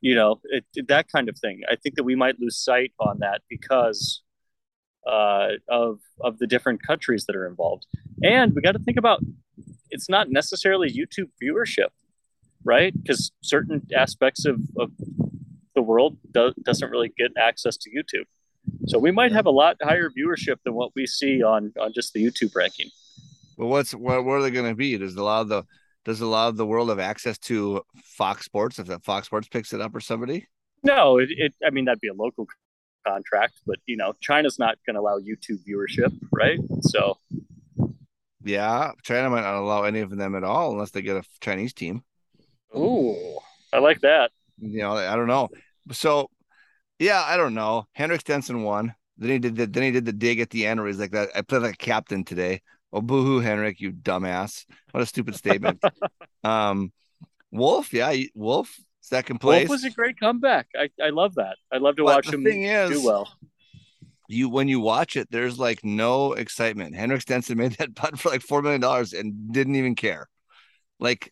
[0.01, 1.61] you know, it, that kind of thing.
[1.69, 4.23] I think that we might lose sight on that because
[5.05, 7.85] uh, of of the different countries that are involved,
[8.23, 9.21] and we got to think about
[9.93, 11.89] it's not necessarily YouTube viewership,
[12.63, 12.93] right?
[12.93, 14.91] Because certain aspects of, of
[15.75, 18.25] the world do, doesn't really get access to YouTube.
[18.87, 22.13] So we might have a lot higher viewership than what we see on on just
[22.13, 22.89] the YouTube ranking.
[23.57, 24.97] Well, what's what, what are they going to be?
[24.97, 25.63] Does a lot of the
[26.05, 29.47] does a lot of the world have access to Fox Sports if that Fox Sports
[29.47, 30.47] picks it up or somebody?
[30.81, 32.47] No, it, it I mean that'd be a local
[33.05, 36.59] contract, but you know China's not going to allow YouTube viewership, right?
[36.81, 37.17] So
[38.43, 41.73] Yeah, China might not allow any of them at all unless they get a Chinese
[41.73, 42.03] team.
[42.75, 43.15] ooh,
[43.71, 44.31] I like that.
[44.59, 45.49] You know, I don't know.
[45.91, 46.29] So,
[46.99, 47.85] yeah, I don't know.
[47.93, 48.93] Henrik Stenson won.
[49.17, 51.11] Then he did the, then he did the dig at the end where he's like
[51.11, 51.29] that.
[51.35, 52.61] I played like a captain today.
[52.91, 54.65] Oh, boohoo, Henrik, you dumbass!
[54.91, 55.81] What a stupid statement.
[56.43, 56.91] um,
[57.51, 59.67] Wolff, yeah, Wolff second place.
[59.67, 60.67] Wolff was a great comeback.
[60.77, 61.57] I, I love that.
[61.71, 63.27] I love to But watch him is- do well.
[64.27, 66.95] You when you watch it, there's like no excitement.
[66.95, 70.27] Henrik Stenson made that putt for like four million dollars and didn't even care.
[70.99, 71.31] Like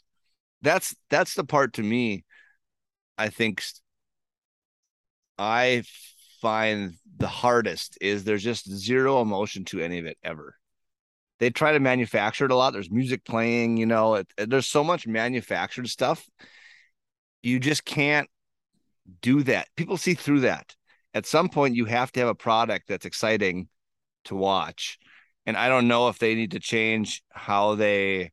[0.61, 2.25] that's that's the part to me.
[3.17, 3.63] I think
[5.37, 5.83] I
[6.41, 10.55] find the hardest is there's just zero emotion to any of it ever.
[11.39, 12.73] They try to manufacture it a lot.
[12.73, 14.15] There's music playing, you know.
[14.15, 16.27] It, there's so much manufactured stuff.
[17.41, 18.29] You just can't
[19.21, 19.67] do that.
[19.75, 20.75] People see through that
[21.13, 23.67] at some point you have to have a product that's exciting
[24.25, 24.97] to watch.
[25.45, 28.31] And i don't know if they need to change how they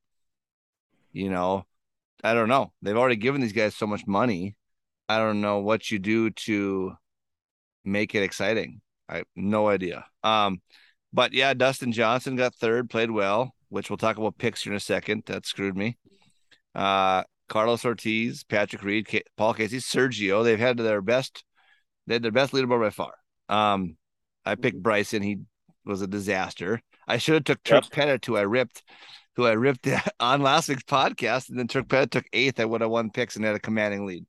[1.12, 1.64] you know
[2.23, 2.73] i don't know.
[2.83, 4.57] They've already given these guys so much money.
[5.09, 6.95] I don't know what you do to
[7.85, 8.81] make it exciting.
[9.09, 10.05] I no idea.
[10.23, 10.61] Um
[11.12, 14.77] but yeah dustin johnson got third played well which we'll talk about picks here in
[14.77, 15.23] a second.
[15.27, 15.97] That screwed me.
[16.75, 21.45] Uh carlos ortiz patrick reed paul casey sergio they've had their best
[22.09, 23.14] they had their best leaderboard by far.
[23.49, 23.97] Um,
[24.44, 25.23] I picked Bryson.
[25.23, 25.38] He
[25.85, 26.81] was a disaster.
[27.07, 27.92] I should have took Turk Yep.
[27.92, 28.83] Pettit, who I ripped,
[29.37, 29.87] who I ripped
[30.21, 32.61] on last week's podcast, and then Turk Pettit took eighth.
[32.61, 34.27] I would have won picks and had a commanding lead.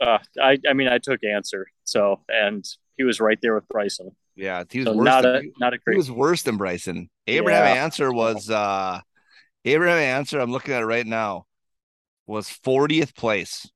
[0.00, 1.66] Uh, I I mean I took Ancer.
[1.84, 2.64] So and
[2.96, 4.10] he was right there with Bryson.
[4.36, 5.04] Yeah, he was So worse.
[5.04, 7.10] not than, a not a he was worse than Bryson.
[7.26, 7.82] Abraham Yeah.
[7.84, 9.00] Ancer was uh
[9.64, 10.38] Abraham Ancer.
[10.38, 11.46] I'm looking at it right now.
[12.28, 13.68] Was 40th place.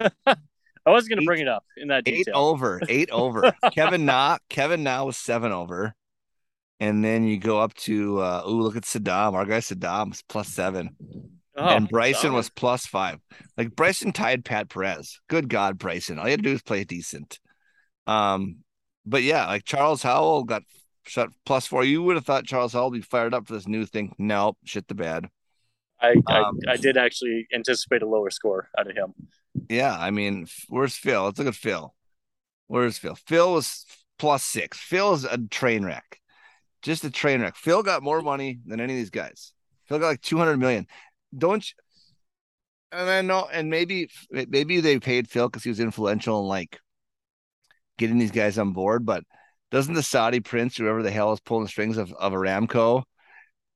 [0.90, 3.52] I was going to bring it up in that eight over, eight over.
[3.72, 5.94] Kevin Na, Kevin Na was seven over.
[6.78, 9.34] And then you go up to uh ooh, look at Sadom.
[9.34, 10.96] Our guy Sadom is plus seven.
[11.56, 12.34] Oh, and Bryson darn.
[12.34, 13.18] was plus five.
[13.58, 15.20] Like Bryson tied Pat Perez.
[15.28, 16.18] Good God, Bryson.
[16.18, 17.38] All you had to do was play decent.
[18.06, 18.58] Um,
[19.04, 20.62] but yeah, like Charles Howell got
[21.04, 21.84] shut plus four.
[21.84, 24.14] You would have thought Charles Howell would be fired up for this new thing.
[24.18, 25.28] No, shit the bed.
[26.00, 29.12] I, um, I I did actually anticipate a lower score out of him.
[29.70, 31.22] Yeah, I mean, where's Phil?
[31.22, 31.94] Let's look at Phil.
[32.66, 33.14] Where's Phil?
[33.14, 33.86] Phil was
[34.18, 34.76] plus six.
[34.76, 36.18] Phil is a train wreck.
[36.82, 37.54] Just a train wreck.
[37.54, 39.52] Phil got more money than any of these guys.
[39.86, 40.88] Phil got like 200 million.
[41.38, 41.76] Don't you?
[42.90, 46.80] And I know, and maybe maybe they paid Phil because he was influential in like
[47.96, 49.06] getting these guys on board.
[49.06, 49.22] But
[49.70, 53.04] doesn't the Saudi prince, whoever the hell is pulling the strings of, of Aramco,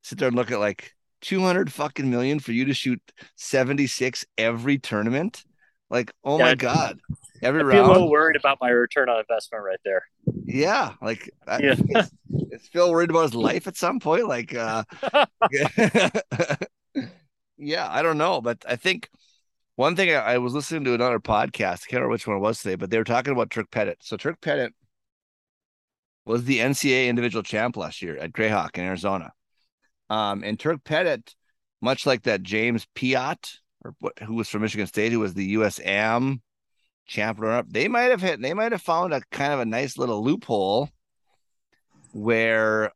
[0.02, 3.00] sit there and look at like 200 fucking million for you to shoot
[3.37, 5.44] 76 every tournament?
[5.90, 6.99] Like, oh Yeah, my God.
[7.42, 10.03] Every I'd be a little worried about my return on investment right there.
[10.47, 10.94] Yeah.
[11.03, 11.77] Like, I- Yeah.
[12.73, 14.27] Phil worried about his life at some point?
[14.29, 14.85] Like, uh,
[17.59, 18.40] yeah, I don't know.
[18.40, 19.09] But I think
[19.77, 22.40] one thing I, I was listening to another podcast, I can't remember which one it
[22.40, 23.99] was today, but they were talking about Turk Pettit.
[24.01, 24.73] So Turk Pettit
[26.25, 29.33] was the NCAA individual champ last year at Grayhawk in Arizona.
[30.09, 31.35] Um, and Turk Pettit,
[31.83, 35.55] much like that James Piot, or what, who was from Michigan State, who was the
[35.55, 36.40] USM
[37.07, 39.64] champ runner up, they might have hit, they might have found a kind of a
[39.66, 40.88] nice little loophole
[42.12, 42.92] where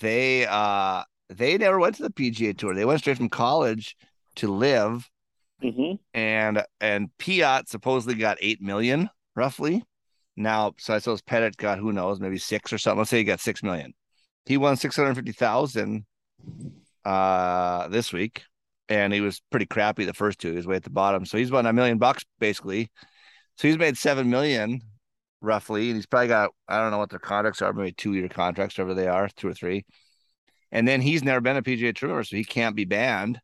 [0.00, 2.74] they uh they never went to the PGA tour.
[2.74, 3.96] They went straight from college
[4.36, 5.08] to LIV
[5.60, 9.84] hmm and and Piot supposedly got eight million roughly.
[10.36, 12.98] Now, so I suppose Pettit got who knows, maybe six or something.
[12.98, 13.92] Let's say he got six million.
[14.46, 16.04] He won six hundred fifty thousand
[17.04, 18.42] uh this week,
[18.92, 20.50] and he was pretty crappy the first two.
[20.50, 22.90] He was way at the bottom, so he's won a million bucks basically.
[23.56, 24.80] So he's made seven million
[25.40, 28.28] roughly, and he's probably got I don't know what their contracts are, maybe two year
[28.28, 29.84] contracts, whatever they are, two or three.
[30.70, 33.40] And then he's never been a PGA Tour member, so he can't be banned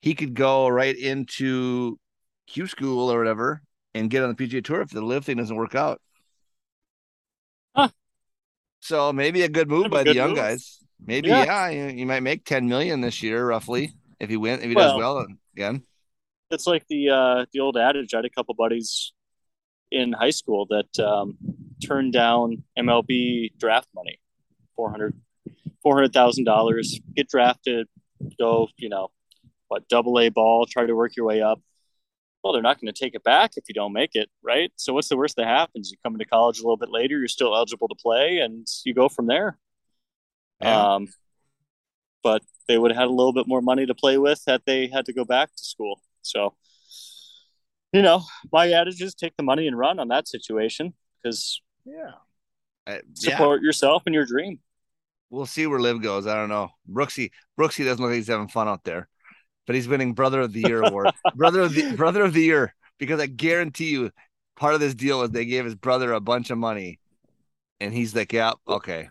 [0.00, 1.98] he could go right into
[2.46, 3.62] Q school or whatever
[3.94, 6.00] and get on the PGA Tour if the LIV thing doesn't work out.
[7.74, 7.88] Huh.
[8.80, 10.78] So maybe a good move a by the young guys.
[11.04, 11.44] Maybe Yeah.
[11.44, 14.74] yeah, you, you might make ten million this year roughly if he win if he
[14.74, 15.82] does Well- well again.
[16.50, 18.14] It's like the uh, the old adage.
[18.14, 19.12] I had a couple buddies
[19.90, 21.36] in high school that um,
[21.84, 24.18] turned down MLB draft money,
[24.74, 25.14] four hundred
[25.82, 27.86] four hundred thousand dollars, get drafted,
[28.38, 29.08] go, you know,
[29.68, 31.60] what double A ball, try to work your way up.
[32.42, 34.72] Well, they're not going to take it back if you don't make it, right?
[34.76, 35.90] So what's the worst that happens?
[35.90, 38.94] You come into college a little bit later, you're still eligible to play, and you
[38.94, 39.58] go from there.
[40.62, 40.94] Yeah.
[40.94, 41.08] Um,
[42.28, 44.86] but they would have had a little bit more money to play with had they
[44.86, 46.02] had to go back to school.
[46.20, 46.52] So,
[47.90, 52.10] you know, my adage is take the money and run on that situation because Yeah.
[52.86, 53.30] Uh, yeah.
[53.30, 54.58] support yourself and your dream.
[55.30, 56.26] We'll see where LIV goes.
[56.26, 56.68] I don't know.
[56.86, 59.08] Brooksy Brooksy doesn't look like he's having fun out there,
[59.66, 61.08] but he's winning Brother of the Year award.
[61.34, 64.10] brother of the Brother of the Year because I guarantee you,
[64.54, 67.00] part of this deal was they gave his brother a bunch of money,
[67.80, 69.08] and he's like, "Yeah, okay."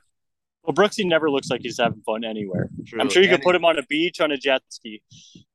[0.67, 2.69] Well, Brooksy never looks like he's having fun anywhere.
[2.85, 2.99] True.
[2.99, 5.01] I'm sure you could put him on a beach on a jet ski,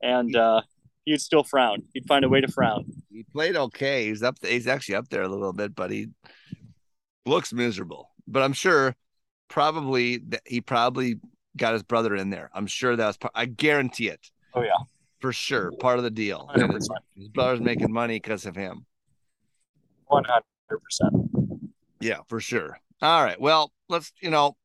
[0.01, 0.63] and uh,
[1.05, 1.83] he'd still frown.
[1.93, 2.87] He'd find a way to frown.
[3.11, 4.09] He played okay.
[4.09, 4.39] He's up.
[4.41, 6.09] He's actually up there a little bit, but he
[7.27, 8.09] looks miserable.
[8.27, 8.97] But I'm sure,
[9.49, 11.21] probably that he probably
[11.59, 12.51] got his brother in there.
[12.55, 13.19] I'm sure that was.
[13.19, 14.71] Part, I guarantee it Oh yeah,
[15.21, 15.73] for sure.
[15.73, 16.51] Part of the deal.
[16.55, 18.87] his, his brother's making money because of him.
[20.07, 21.13] one hundred percent.
[22.01, 22.79] Yeah, for sure.
[23.01, 23.41] All right.
[23.41, 24.57] Well, let's, you know,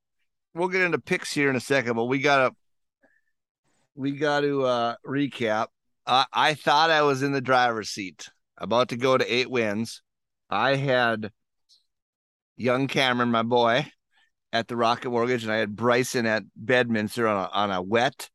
[0.54, 2.52] we'll get into picks here in a second, but we gotta
[3.96, 5.68] we gotta uh recap.
[6.06, 10.02] Uh, I thought I was in the driver's seat, about to go to eight wins.
[10.50, 11.32] I had
[12.56, 13.92] young Cameron, my boy,
[14.54, 18.30] at the Rocket Mortgage, and I had Bryson at Bedminster on a on a wet,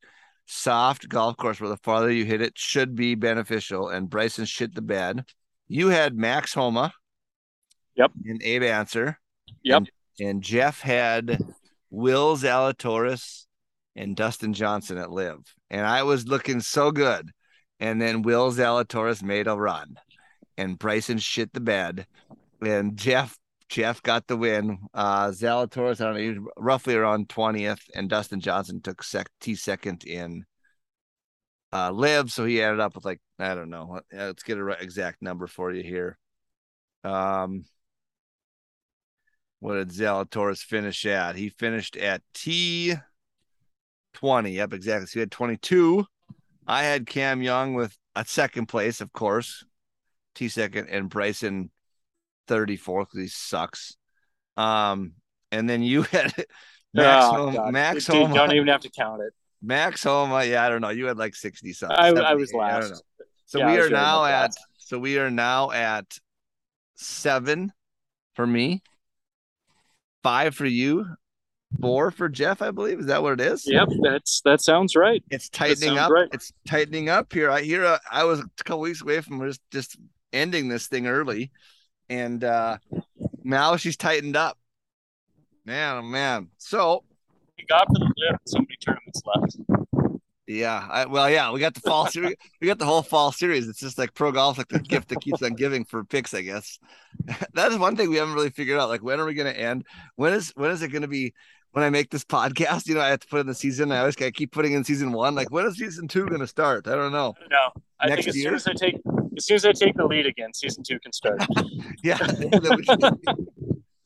[0.46, 3.88] soft golf course where the farther you hit it should be beneficial.
[3.88, 5.24] And Bryson shit the bed.
[5.68, 6.92] You had Max Homa.
[7.96, 8.12] Yep.
[8.26, 9.18] And Abe Ancer
[9.62, 9.84] Yep.
[10.20, 11.38] and Jeff had
[11.92, 13.44] Will Zalatoris
[13.94, 17.30] and Dustin Johnson at LIV, and I was looking so good.
[17.78, 19.96] And then Will Zalatoris made a run,
[20.56, 22.06] and Bryson shit the bed,
[22.64, 23.36] and Jeff
[23.68, 24.78] Jeff got the win.
[24.94, 30.04] Uh, Zalatoris, I don't know, roughly around twentieth, and Dustin Johnson took sec T second
[30.04, 30.46] in
[31.74, 34.00] uh, LIV, so he ended up with like I don't know.
[34.10, 36.16] Let's get a right exact number for you here.
[37.04, 37.64] Um,
[39.62, 41.36] what did Zalatoris finish at?
[41.36, 42.94] He finished at T
[44.12, 44.52] twenty.
[44.52, 45.06] Yep, exactly.
[45.06, 46.04] So he had twenty two.
[46.66, 49.64] I had Cam Young with a second place, of course,
[50.34, 51.70] T second, and Bryson
[52.48, 53.96] thirty fourth he sucks.
[54.56, 55.12] Um,
[55.52, 56.34] and then you had
[56.92, 57.72] Max Oh, Homa, God.
[57.72, 59.32] Max Dude, Homa, don't even have to count it.
[59.62, 60.44] Max Homa.
[60.44, 60.88] Yeah, I don't know.
[60.90, 61.96] You had like sixty something.
[61.96, 62.86] I, I 70, was I don't know.
[62.88, 63.04] last.
[63.46, 64.56] So Yeah, we are now at that.
[64.78, 66.18] so we are now at
[66.96, 67.72] seven
[68.34, 68.82] for me,
[70.22, 71.06] five for you,
[71.80, 73.00] four for Jeff, I believe.
[73.00, 73.66] Is that what it is?
[73.66, 75.22] Yep, that's that sounds right.
[75.30, 76.10] It's tightening up.
[76.10, 76.28] right.
[76.32, 77.50] It's tightening up here.
[77.50, 79.96] I hear uh, I was a couple weeks away from just just
[80.32, 81.50] ending this thing early,
[82.08, 82.78] and uh
[83.44, 84.58] now she's tightened up.
[85.64, 86.48] Man, oh man.
[86.58, 87.04] So
[87.58, 88.38] we got for the live.
[88.46, 89.56] So many tournaments left.
[90.46, 92.34] Yeah, I, well, yeah, we got the fall series.
[92.60, 93.68] We got the whole fall series.
[93.68, 96.42] It's just like pro golf, like the gift that keeps on giving for picks, I
[96.42, 96.78] guess.
[97.54, 98.88] that is one thing we haven't really figured out.
[98.88, 99.84] Like, when are we going to end?
[100.16, 101.32] When is when is it going to be?
[101.72, 103.92] When I make this podcast, you know, I have to put in the season.
[103.92, 105.34] I always got to keep putting in season one.
[105.34, 106.86] Like, when is season two going to start?
[106.86, 107.34] I don't know.
[107.50, 108.44] No, I Next think as year?
[108.48, 108.96] soon as I take
[109.38, 111.42] as soon as I take the lead again, season two can start.
[112.04, 112.18] Yeah.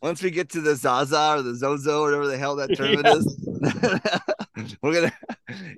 [0.06, 3.08] Once we get to the Zaza or the Zozo or whatever the hell that tournament
[3.08, 5.12] is, we're gonna.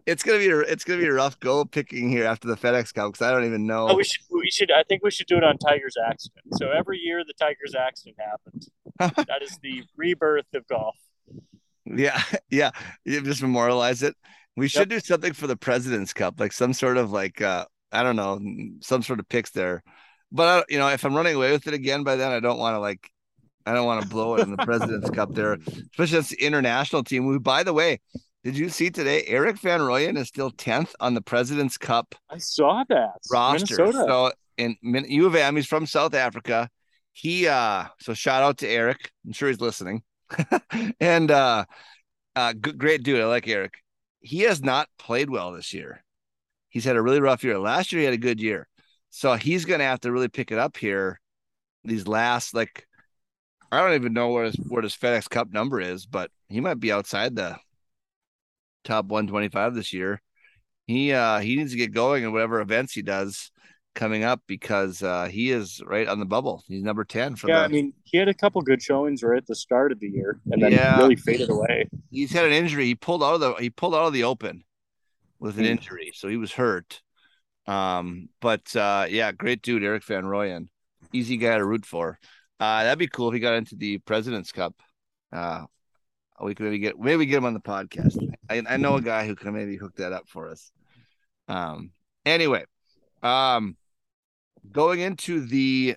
[0.05, 0.51] It's gonna be.
[0.51, 3.31] a- It's gonna be a rough go picking here after the FedEx Cup because I
[3.33, 3.89] don't even know.
[3.89, 6.45] Oh, we should we should I think we should do it on Tiger's accident.
[6.59, 8.69] So every year the Tiger's accident happens.
[9.27, 10.97] that is the rebirth of golf.
[11.87, 12.73] Yeah, yeah.
[13.07, 14.15] You just memorialize it.
[14.59, 18.03] We should do something for the President's Cup, like some sort of like uh I
[18.03, 18.39] don't know,
[18.83, 19.83] some sort of picks there.
[20.31, 22.59] But uh, you know, if I'm running away with it again by then, I don't
[22.59, 23.11] want to like
[23.69, 25.59] I don't want to blow it in the President's Cup there,
[25.93, 27.25] especially as the international team.
[27.25, 28.01] Who, by the way,
[28.43, 29.25] did you see today?
[29.27, 33.19] Erik Van Rooyen is still 10th on the President's Cup I saw that.
[33.31, 33.77] roster.
[33.77, 34.05] Minnesota.
[34.09, 36.71] So in U of M, he's from South Africa.
[37.13, 39.11] He uh so shout out to Erik.
[39.27, 40.03] I'm sure he's listening.
[41.01, 41.67] and uh
[42.37, 43.21] uh good, great dude.
[43.21, 43.75] I like Erik.
[44.21, 46.03] He has not played well this year.
[46.71, 47.59] He's had a really rough year.
[47.59, 48.67] Last year he had a good year.
[49.11, 51.21] So he's gonna have to really pick it up here
[51.85, 52.88] these last like
[53.71, 56.81] I don't even know where his what his FedEx Cup number is, but he might
[56.81, 57.57] be outside the
[58.85, 60.23] top 125 this year.
[60.87, 63.51] He uh he needs to get going in whatever events he does
[63.95, 66.63] coming up because uh he is right on the bubble.
[66.67, 69.37] He's number 10 for yeah, the I mean he had a couple good showings right
[69.37, 70.99] at the start of the year and then Yeah.
[71.01, 71.89] really faded away.
[72.11, 72.87] he's had an injury.
[72.87, 74.65] He pulled out of the he pulled out of the open
[75.41, 75.73] with an Hmm.
[75.73, 77.03] injury, so he was hurt.
[77.67, 80.69] Um, but uh, yeah, great dude, Erik Van Rooyen,
[81.13, 82.19] easy guy to root for.
[82.61, 84.75] Uh, that'd be cool if he got into the President's Cup.
[85.33, 85.65] Uh,
[86.41, 88.17] we could maybe get maybe get him on the podcast.
[88.49, 90.71] I, I know a guy who can maybe hook that up for us.
[91.49, 91.91] Um,
[92.25, 92.65] anyway,
[93.23, 93.77] um,
[94.71, 95.97] going into the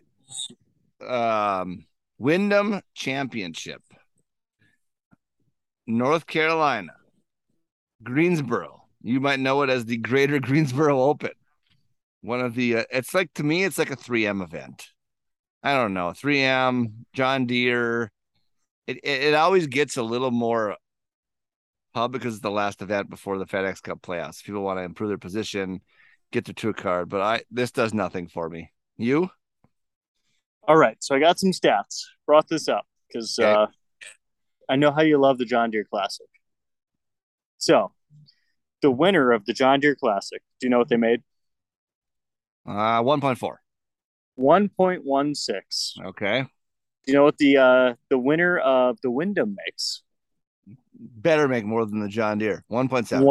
[1.06, 1.86] um
[2.18, 3.82] Wyndham Championship.
[5.88, 6.94] North Carolina,
[8.04, 8.84] Greensboro.
[9.02, 11.32] You might know it as the Greater Greensboro Open.
[12.22, 14.90] One of the, uh, it's like to me, it's like a 3M event.
[15.64, 18.12] I don't know, 3M, John Deere.
[18.88, 20.76] It, it, it always gets a little more
[21.94, 24.44] pub because it's the last event before the FedEx Cup playoffs.
[24.44, 25.82] People want to improve their position,
[26.32, 28.72] get their tour card, but I this does nothing for me.
[28.98, 29.30] You?
[30.68, 32.04] All right, so I got some stats.
[32.26, 33.52] Brought this up because okay.
[33.52, 33.68] uh,
[34.70, 36.28] I know how you love the John Deere Classic.
[37.58, 37.92] So,
[38.82, 41.22] the winner of the John Deere Classic, do you know what they made?
[42.66, 43.62] Uh, one point four.
[44.40, 46.06] 1.16.
[46.06, 46.46] Okay.
[47.08, 50.04] You know what the uh the winner of the Wyndham makes?
[50.94, 52.64] Better make more than the John Deere.
[52.72, 53.24] 1.7.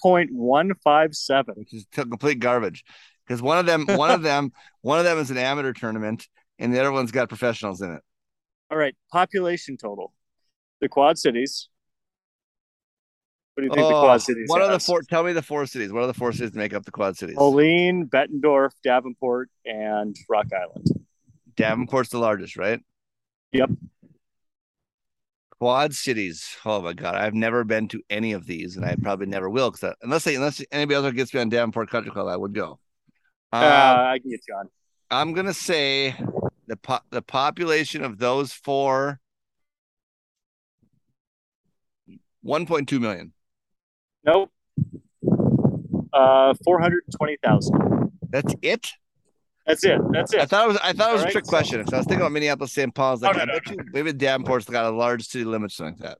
[0.00, 1.56] 1.157.
[1.56, 2.84] Which is complete garbage.
[3.26, 6.26] Because one of them, one of them, one of them is an amateur tournament,
[6.58, 8.00] and the other one's got professionals in it.
[8.70, 8.96] All right.
[9.12, 10.14] Population total.
[10.80, 11.68] The Quad Cities,
[13.58, 14.48] what do you think the Oh, Quad Cities?
[14.48, 15.02] what are the four?
[15.02, 15.92] Tell me the four cities.
[15.92, 17.34] What are the four cities that make up the Quad cities?
[17.34, 20.86] Moline, Bettendorf, Davenport, and Rock Island.
[21.56, 22.78] Davenport's the largest, right?
[23.50, 23.70] Yep.
[25.58, 26.54] Quad cities.
[26.64, 29.72] Oh my god, I've never been to any of these, and I probably never will.
[29.72, 32.78] Because unless they, unless anybody else gets me on Davenport Country Club, I would go.
[33.52, 34.68] Uh, Uh, I can get you on.
[35.10, 36.14] I'm gonna say
[36.68, 39.18] the po- the population of those four.
[42.44, 43.32] 1.2 million.
[44.28, 44.50] Nope.
[46.12, 48.12] Uh, four hundred twenty thousand.
[48.28, 48.86] That's it.
[49.66, 49.98] That's it.
[50.12, 50.40] That's it.
[50.40, 50.76] I thought it was.
[50.82, 51.86] I thought it was a All trick question.
[51.86, 52.94] So I was thinking about Minneapolis, St.
[52.94, 53.22] Paul's.
[53.22, 55.94] Like, No, I no, bet no, you maybe Davenport's got a large city limit, something
[55.94, 56.18] like that.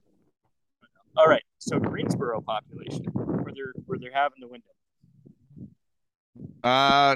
[1.17, 1.43] All right.
[1.59, 5.69] So Greensboro population, where they're where they're having the Wyndham.
[6.63, 7.15] Uh,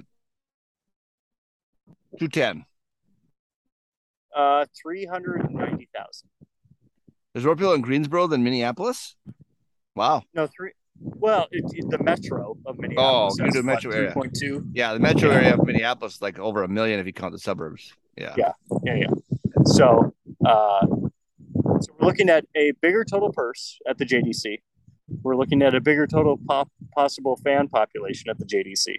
[2.20, 2.66] two ten.
[4.36, 6.30] Uh, three hundred ninety thousand.
[7.34, 9.16] There's more people in Greensboro than Minneapolis.
[9.96, 10.24] Wow.
[10.36, 10.72] No, three.
[11.00, 13.38] Well, it, it- the metro of Minneapolis.
[13.42, 14.12] Oh, do metro area.
[14.12, 14.66] Three point two.
[14.74, 17.40] Yeah, the metro area of Minneapolis is like over a million if you count the
[17.40, 17.94] suburbs.
[18.18, 18.34] Yeah.
[18.38, 18.52] Yeah.
[18.84, 19.08] Yeah, yeah.
[19.66, 20.14] So,
[20.46, 24.62] uh, so we're looking at a bigger total purse at the JDC.
[25.22, 28.96] We're looking at a bigger total pop, possible fan population at the JDC,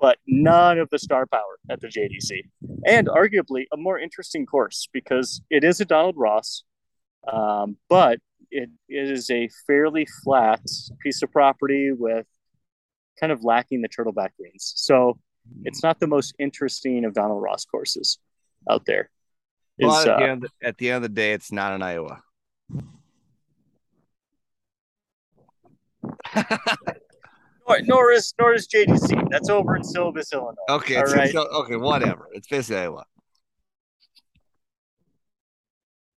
[0.00, 2.42] but none of the star power at the JDC,
[2.86, 6.62] and arguably a more interesting course because it is a Donald Ross,
[7.30, 8.20] um, but
[8.50, 10.60] it, it is a fairly flat
[11.00, 12.26] piece of property with
[13.18, 14.72] kind of lacking the turtleback greens.
[14.76, 15.18] So
[15.64, 18.18] it's not the most interesting of Donald Ross courses
[18.68, 19.10] out there.
[19.78, 22.22] Well, at, the uh, end, at the end of the day, it's not in Iowa.
[27.68, 29.28] Nor, nor is nor is JDC.
[29.30, 30.54] That's over in Silvis, Illinois.
[30.68, 31.32] Okay, it's, right.
[31.32, 32.28] so- okay, whatever.
[32.32, 33.04] It's basically Iowa.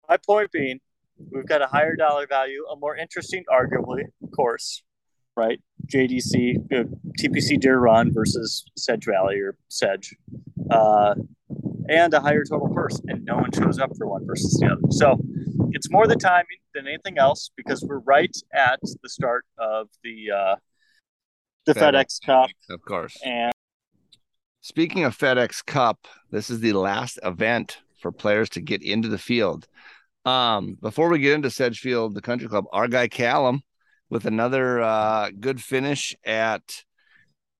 [0.08, 0.80] My point being,
[1.18, 4.04] we've got a higher dollar value, a more interesting, arguably,
[4.34, 4.82] course,
[5.36, 5.60] right?
[5.92, 6.84] JDC, uh,
[7.20, 10.14] TPC Deer Run versus Sedge Valley or Sedge,
[10.70, 11.14] uh,
[11.88, 14.80] and a higher total purse, and no one shows up for one versus the other.
[14.90, 15.18] So
[15.72, 20.30] it's more the timing than anything else because we're right at the start of the
[20.34, 20.56] uh,
[21.66, 22.20] the FedEx.
[22.20, 23.16] FedEx Cup, Of course.
[23.24, 23.52] and
[24.62, 29.18] Speaking of FedEx Cup, this is the last event for players to get into the
[29.18, 29.68] field.
[30.26, 33.62] Um, before we get into Sedgefield, the country club, our guy Callum
[34.10, 36.82] with another uh, good finish at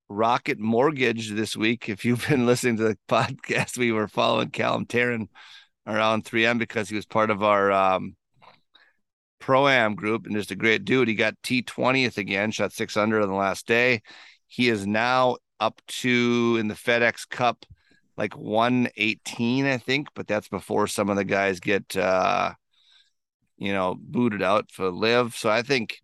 [0.09, 1.89] Rocket Mortgage this week.
[1.89, 5.29] If you've been listening to the podcast, we were following Callum Tarren
[5.87, 8.17] around 3M because he was part of our um,
[9.39, 11.07] pro am group and just a great dude.
[11.07, 14.03] He got T20th again, shot six under on the last day.
[14.49, 17.65] He is now up to in the FedEx Cup
[18.17, 22.53] like 118, I think, but that's before some of the guys get uh
[23.59, 25.37] you know booted out for LIV.
[25.37, 26.01] So I think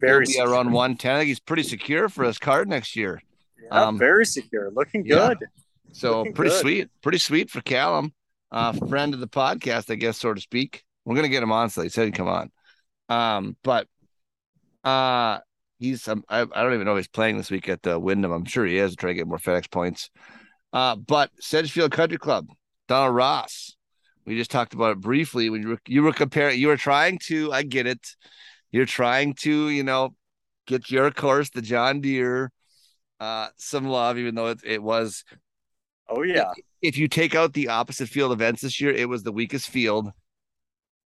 [0.00, 1.14] very be around 110.
[1.14, 3.20] I think he's pretty secure for his card next year.
[3.62, 5.28] yeah, um, very secure, looking yeah.
[5.28, 5.48] good.
[5.92, 6.60] So Looking pretty good.
[6.60, 8.12] sweet, pretty sweet for Callum,
[8.50, 10.84] uh, friend of the podcast, I guess, so to speak.
[11.04, 12.50] We're gonna get him on, so he said he'd come on.
[13.08, 13.86] Um, but
[14.84, 15.38] uh,
[15.78, 18.32] he's um, I, I don't even know if he's playing this week at the Wyndham.
[18.32, 20.10] I'm sure he is trying to get more FedEx points.
[20.76, 22.48] Uh, but Sedgefield Country Club,
[22.86, 23.74] Donald Ross.
[24.26, 26.60] We just talked about it briefly when you were you were comparing.
[26.60, 27.50] You were trying to.
[27.50, 28.06] I get it.
[28.72, 30.14] You're trying to, you know,
[30.66, 32.52] get your course, the John Deere,
[33.20, 35.24] uh, some love, even though it, it was
[36.10, 36.52] Oh yeah.
[36.82, 40.10] if you take out the opposite field events this year, it was the weakest field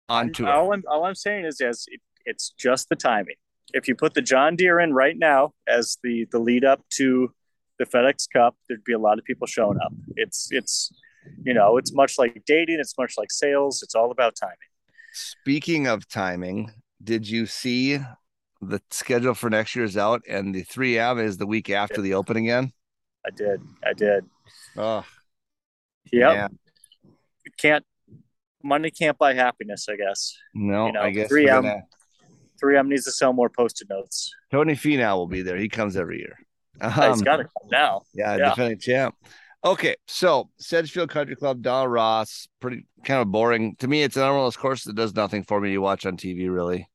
[0.08, 0.48] on tour.
[0.48, 3.36] All I'm all I'm saying is, yes, it, it's just the timing.
[3.72, 7.32] If you put the John Deere in right now as the the lead up to
[7.80, 9.92] the FedEx Cup, there'd be a lot of people showing up.
[10.16, 10.92] It's it's
[11.44, 12.78] you know, it's much like dating.
[12.78, 13.82] It's much like sales.
[13.82, 14.56] It's all about timing.
[15.12, 16.70] Speaking of timing,
[17.02, 17.98] did you see
[18.62, 22.36] the schedule for next year's out and the 3M is the week after the open
[22.36, 22.72] again?
[23.26, 23.60] I did.
[23.84, 24.24] I did.
[24.76, 25.04] Oh,
[26.12, 26.34] Yep.
[26.36, 26.58] man.
[27.58, 27.84] Can't
[28.62, 29.88] money can't buy happiness.
[29.88, 30.36] I guess.
[30.54, 31.62] No, You know, I guess 3M.
[31.62, 31.82] gonna-
[32.62, 34.30] 3M needs to sell more post-it notes.
[34.50, 35.56] Tony Finau will be there.
[35.56, 36.38] He comes every year.
[36.80, 38.02] Um, got to come now.
[38.14, 38.48] Yeah, Yeah.
[38.50, 39.14] defending champ.
[39.64, 44.02] Okay, so Sedgefield Country Club, Donald Ross, pretty kind of boring to me.
[44.02, 46.48] It's another one of those courses that does nothing for me to watch on TV.
[46.50, 46.88] Really,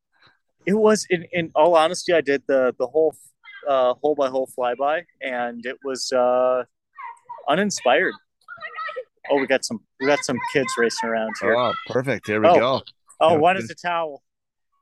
[0.65, 3.13] It was in, in all honesty, I did the the whole
[3.67, 6.63] uh, hole by hole flyby, and it was uh,
[7.47, 8.13] uninspired.
[9.30, 11.55] Oh, we got some we got some kids racing around here.
[11.55, 12.26] oh, perfect.
[12.26, 12.55] Here we Oh.
[12.59, 12.82] go.
[13.19, 14.23] oh, one is a towel.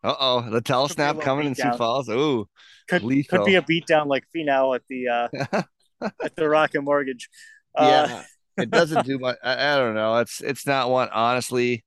[0.03, 1.73] Uh oh, the towel Could be a snap coming in Sioux.
[1.77, 2.09] Falls.
[2.09, 2.47] Ooh,
[2.89, 3.39] Could Lethal.
[3.39, 5.63] could be a beatdown like Finau at the uh,
[6.23, 7.29] at the Rocket Mortgage.
[7.75, 8.23] Uh, yeah.
[8.63, 9.37] it doesn't do much.
[9.43, 10.17] I, I don't know.
[10.17, 11.09] It's it's not one.
[11.09, 11.85] Honestly,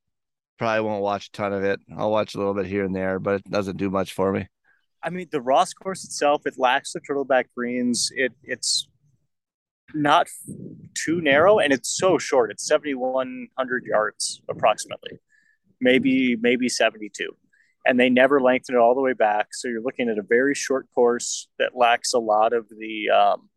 [0.58, 1.80] probably won't watch a ton of it.
[1.96, 4.48] I'll watch a little bit here and there, but it doesn't do much for me.
[5.02, 8.10] I mean, the Ross course itself, it lacks the turtleback greens.
[8.14, 8.88] It it's
[9.94, 10.26] not
[10.94, 12.50] too narrow, and it's so short.
[12.50, 15.20] It's seventy one hundred yards approximately,
[15.80, 17.36] maybe maybe seventy two,
[17.86, 19.48] and they never lengthen it all the way back.
[19.52, 23.48] So you're looking at a very short course that lacks a lot of the um,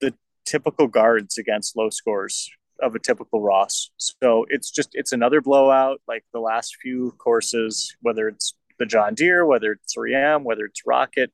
[0.00, 0.14] the
[0.44, 2.50] typical guards against low scores
[2.80, 3.90] of a typical Ross.
[3.96, 9.14] So it's just it's another blowout like the last few courses, whether it's the John
[9.14, 11.32] Deere, whether it's 3M, whether it's Rocket.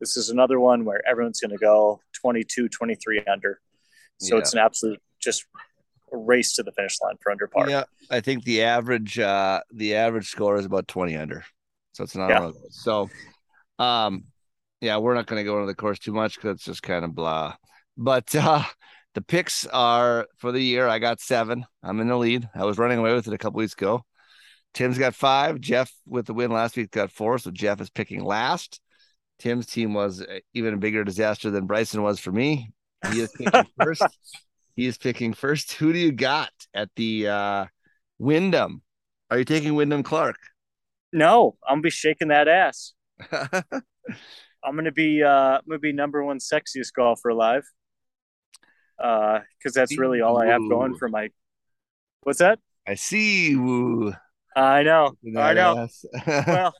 [0.00, 3.60] This is another one where everyone's going to go 22, 23 under.
[4.18, 4.40] So Yeah.
[4.40, 5.44] it's an absolute just
[6.16, 7.68] race to the finish line for under par.
[7.68, 11.44] Yeah, I think the average uh the average score is about 20 under.
[11.92, 12.40] So it's not Yeah.
[12.40, 12.82] one of those.
[12.82, 13.08] So
[13.78, 14.24] um
[14.80, 17.04] yeah, we're not going to go into the course too much cuz it's just kind
[17.04, 17.54] of blah.
[17.96, 18.62] But uh
[19.14, 21.64] the picks are for the year I got 7.
[21.82, 22.48] I'm in the lead.
[22.54, 24.04] I was running away with it a couple weeks ago.
[24.74, 25.58] Tim's got 5.
[25.58, 28.78] Jeff with the win last week got 4, so Jeff is picking last.
[29.38, 32.72] Tim's team was uh, even a bigger disaster than Bryson was for me.
[33.10, 34.02] He is picking first.
[34.76, 35.72] He is picking first.
[35.80, 37.66] Who do you got at the uh
[38.18, 38.82] Wyndham?
[39.30, 40.38] Are you taking Wyndham Clark?
[41.12, 42.92] No, I'm gonna be shaking that ass.
[43.32, 47.64] I'm gonna be uh I'm gonna be number one sexiest golfer alive.
[48.98, 51.28] Uh, because that's really all I have going for my.
[52.22, 52.58] What's that?
[52.86, 53.54] I see.
[53.54, 54.14] Woo.
[54.56, 55.12] I know.
[55.36, 55.88] I know.
[56.26, 56.74] Well,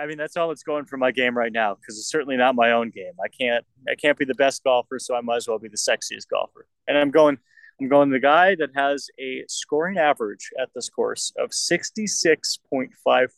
[0.00, 2.54] I mean, that's all that's going for my game right now because it's certainly not
[2.54, 3.12] my own game.
[3.22, 5.76] I can't, I can't be the best golfer, so I might as well be the
[5.76, 6.66] sexiest golfer.
[6.88, 7.36] And I'm going,
[7.80, 13.28] I'm going the guy that has a scoring average at this course of 66.54,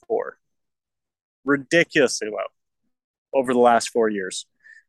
[1.44, 2.38] ridiculously low
[3.34, 4.46] over the last four years.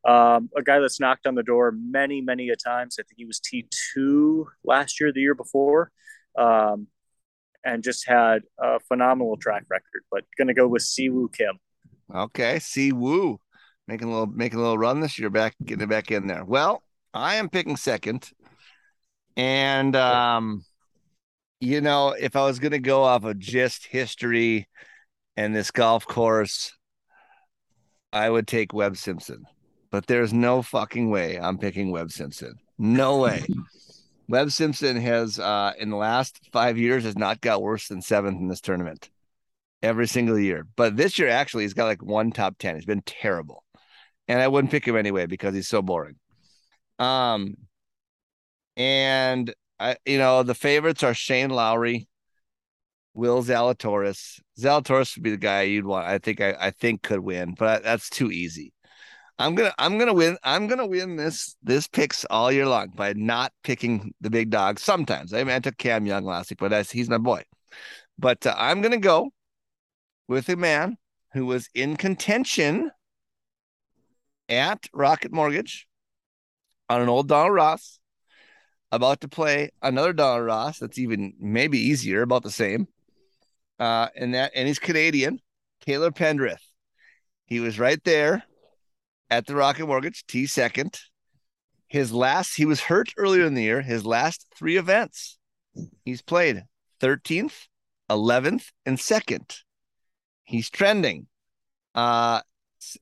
[0.08, 2.98] Um, a guy that's knocked on the door many, many a times.
[3.00, 5.92] I think he was T2 last year, the year before,
[6.38, 6.88] um,
[7.66, 10.03] and just had a phenomenal track record.
[10.11, 11.59] But going to go with Si Woo Kim.
[12.14, 13.39] Okay, Si Woo
[13.88, 16.45] making a little making a little run this year, back getting it back in there.
[16.45, 16.84] Well,
[17.14, 18.30] I am picking second,
[19.36, 20.64] and um,
[21.59, 24.68] you know, if I was going to go off of just history
[25.38, 26.74] and this golf course,
[28.11, 29.45] I would take Webb Simpson.
[29.91, 32.55] But there's no fucking way I'm picking Webb Simpson.
[32.78, 33.45] No way.
[34.28, 38.40] Webb Simpson has, uh, in the last five years, has not got worse than seventh
[38.40, 39.10] in this tournament
[39.82, 40.66] every single year.
[40.76, 42.76] But this year, actually, he's got like one top 10.
[42.76, 43.64] He's been terrible.
[44.28, 46.16] And I wouldn't pick him anyway because he's so boring.
[46.98, 47.56] Um,
[48.78, 52.08] and I, you know, the favorites are Shane Lowry,
[53.14, 54.40] Will Zalatoris.
[54.58, 56.08] Zalatoris would be the guy you'd want.
[56.08, 58.73] I think I, I think could win, but that's too easy.
[59.44, 60.38] I'm gonna I'm gonna win.
[60.46, 64.80] I'm gonna win this this picks all year long by not picking the big dog.
[64.80, 67.44] Sometimes I mean I took Cam Young last week, but that's, he's my boy.
[68.18, 69.32] But uh, I'm gonna go
[70.30, 70.96] with a man
[71.34, 72.89] who was in contention
[74.48, 75.88] at Rocket Mortgage
[76.89, 78.00] on an old Donald Ross,
[78.94, 82.88] about to play another Donald Ross that's even maybe easier, about the same.
[83.78, 85.39] Uh, and that and he's Canadian,
[85.82, 86.64] Taylor Pendrith.
[87.46, 88.46] He was right there
[89.34, 91.00] at the Rocket Mortgage, T second.
[91.88, 93.82] His last, he was hurt earlier in the year.
[93.82, 95.40] His last three events,
[96.06, 96.64] he's played
[97.02, 97.68] 13th,
[98.12, 99.58] 11th, and second.
[100.44, 101.26] He's trending.
[101.96, 102.42] Uh,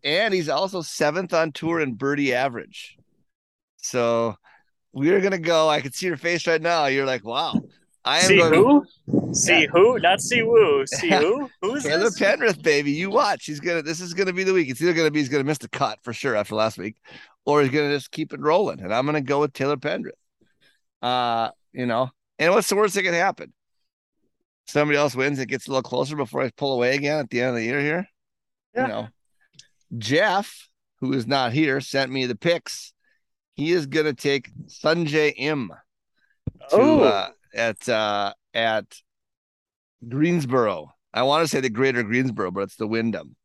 [0.05, 2.97] and he's also seventh on tour in birdie average.
[3.77, 4.37] So
[4.93, 5.67] we're gonna go.
[5.67, 6.85] I can see your face right now.
[6.85, 7.55] You're like, wow.
[8.03, 9.33] I am See going who?
[9.33, 9.99] See who?
[9.99, 10.85] Not see woo.
[10.87, 11.49] See who?
[11.61, 12.19] Who's Taylor this?
[12.19, 12.91] Pendrith, baby.
[12.91, 13.45] You watch.
[13.45, 13.81] He's gonna.
[13.81, 14.69] This is gonna be the week.
[14.69, 16.95] It's either gonna be he's gonna miss the cut for sure after last week,
[17.45, 18.81] or he's gonna just keep it rolling.
[18.81, 20.11] And I'm gonna go with Taylor Pendrith.
[21.01, 23.53] Uh, you know, and what's the worst that can happen?
[24.67, 25.37] Somebody else wins.
[25.37, 27.63] It gets a little closer before I pull away again at the end of the
[27.63, 28.07] year here.
[28.75, 28.81] Yeah.
[28.81, 29.07] You know,
[29.97, 30.69] Jeff,
[31.01, 32.93] who is not here, sent me the picks.
[33.53, 35.71] He is gonna take Sungjae Im
[36.69, 38.85] to Oh, uh, at uh, at
[40.07, 40.93] Greensboro.
[41.13, 43.35] I want to say the Greater Greensboro, but it's the Wyndham.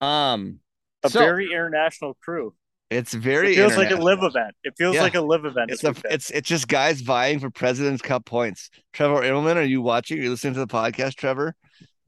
[0.00, 0.60] Um,
[1.02, 2.54] a so very international crew.
[2.90, 4.54] it's very It feels like a LIV event.
[4.64, 5.02] It feels Yeah.
[5.02, 5.70] like a LIV event.
[5.70, 8.70] It's a, it's it's just guys vying for President's Cup points.
[8.92, 10.18] Trevor Immelman, are you watching?
[10.18, 11.54] Are you listening to the podcast, Trevor?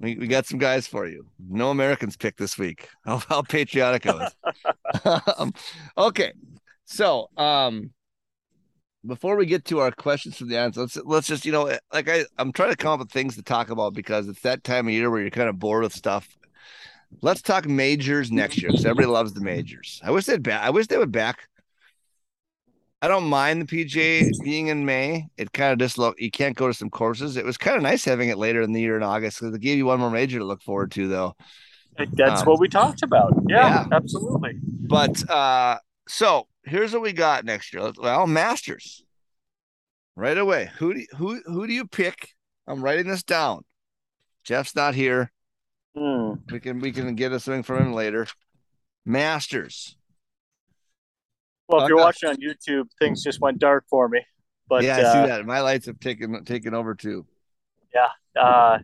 [0.01, 1.27] We, we got some guys for you.
[1.39, 2.89] No Americans picked this week.
[3.05, 4.13] How, how patriotic I
[5.05, 5.23] was.
[5.39, 5.55] um,
[5.97, 6.33] okay,
[6.85, 7.93] so um,
[9.07, 12.09] before we get to our questions from the audience, let's let's just you know, like
[12.09, 14.87] I I'm trying to come up with things to talk about because it's that time
[14.87, 16.29] of year where you're kind of bored with stuff.
[17.21, 20.01] Let's talk majors next year because everybody loves the majors.
[20.03, 20.63] I wish they'd back.
[20.63, 21.49] I wish they would back.
[23.01, 25.29] I don't mind the PGA being in May.
[25.37, 27.37] It kind of just look you can't go to some courses.
[27.37, 29.61] It was kind of nice having it later in the year in August because it
[29.61, 31.35] gave you one more major to look forward to, though.
[31.97, 33.35] That's um, what we talked about.
[33.49, 33.97] Yeah, yeah.
[33.97, 34.59] absolutely.
[34.63, 37.93] But uh so here's what we got next year.
[37.99, 39.05] Well, Masters.
[40.17, 40.71] Right away.
[40.79, 42.31] Who do you, who who do you pick?
[42.67, 43.65] I'm writing this down.
[44.45, 45.33] Jeff's not here.
[45.97, 46.35] Hmm.
[46.51, 48.27] We can we can get something from him later.
[49.05, 49.97] Masters.
[51.69, 54.21] Well, if you're watching on YouTube, things just went dark for me.
[54.69, 55.47] But yeah, I uh, see that.
[55.47, 57.27] My lights have taken taken over too.
[58.41, 58.79] uh,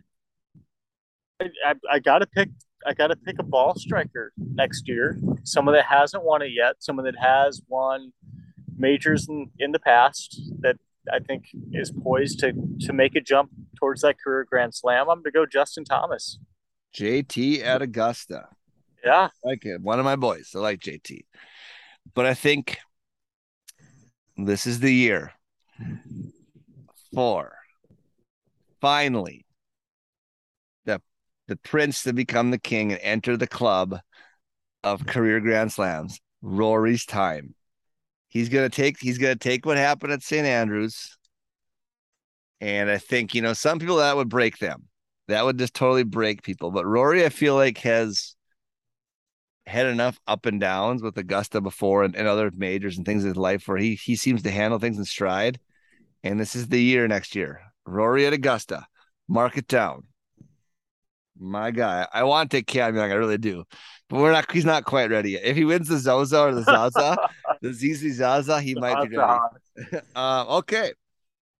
[1.39, 2.49] I, I, I gotta pick.
[2.85, 5.19] I gotta pick a ball striker next year.
[5.43, 6.77] Someone that hasn't won it yet.
[6.79, 8.13] Someone that has won
[8.77, 10.41] majors in, in the past.
[10.59, 10.77] That
[11.11, 15.09] I think is poised to to make a jump towards that career Grand Slam.
[15.09, 16.39] I'm gonna go Justin Thomas.
[16.95, 18.47] JT at Augusta.
[19.03, 19.81] Yeah, like it.
[19.81, 20.51] One of my boys.
[20.55, 21.21] I like JT.
[22.13, 22.79] But I think
[24.37, 25.33] this is the year
[27.13, 27.53] for
[28.79, 29.45] finally
[31.51, 33.99] the prince to become the king and enter the club
[34.85, 36.17] of career grand slams.
[36.41, 37.53] Rory's time.
[38.29, 40.47] He's gonna take he's gonna take what happened at St.
[40.47, 41.17] Andrews.
[42.61, 44.87] And I think, you know, some people that would break them.
[45.27, 46.71] That would just totally break people.
[46.71, 48.37] But Rory, I feel like has
[49.65, 53.29] had enough up and downs with Augusta before and, and other majors and things in
[53.31, 55.59] his life where he he seems to handle things in stride.
[56.23, 57.59] And this is the year next year.
[57.85, 58.87] Rory at Augusta.
[59.27, 60.03] Mark it down.
[61.41, 62.07] My guy.
[62.13, 63.63] I want to take Cam Young, I really do.
[64.09, 65.43] But we're not he's not quite ready yet.
[65.43, 67.17] If he wins the Zozo or the Zaza,
[67.61, 69.39] the ZZ Zaza, he might be ready.
[70.15, 70.91] Um, okay.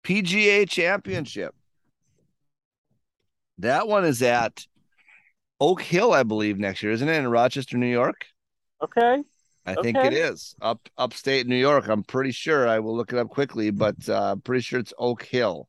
[0.03, 1.55] PGA Championship.
[3.57, 4.65] That one is at
[5.59, 7.15] Oak Hill, I believe, next year, isn't it?
[7.17, 8.25] In Rochester, New York.
[8.83, 9.23] Okay.
[9.65, 10.15] I think it Okay.
[10.15, 11.87] is up upstate New York.
[11.87, 12.67] I'm pretty sure.
[12.67, 15.67] I will look it up quickly, but uh, I'm pretty sure it's Oak Hill.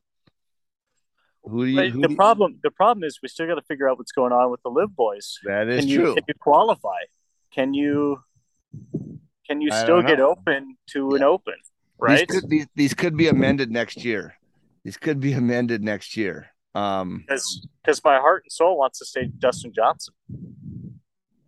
[1.43, 1.91] Who do you?
[1.91, 4.11] Who the do you- problem, the problem is, we still got to figure out what's
[4.11, 5.39] going on with the LIV Boys.
[5.45, 6.13] that is Can you true.
[6.15, 6.99] can you qualify?
[7.53, 8.19] Can you
[9.47, 11.55] can you still get open to an open?
[11.99, 12.27] Right?
[12.27, 14.35] These could these, these could be amended next year.
[14.83, 16.47] These could be amended next year.
[16.75, 20.13] Um, Because because my heart and soul wants to say Dustin Johnson.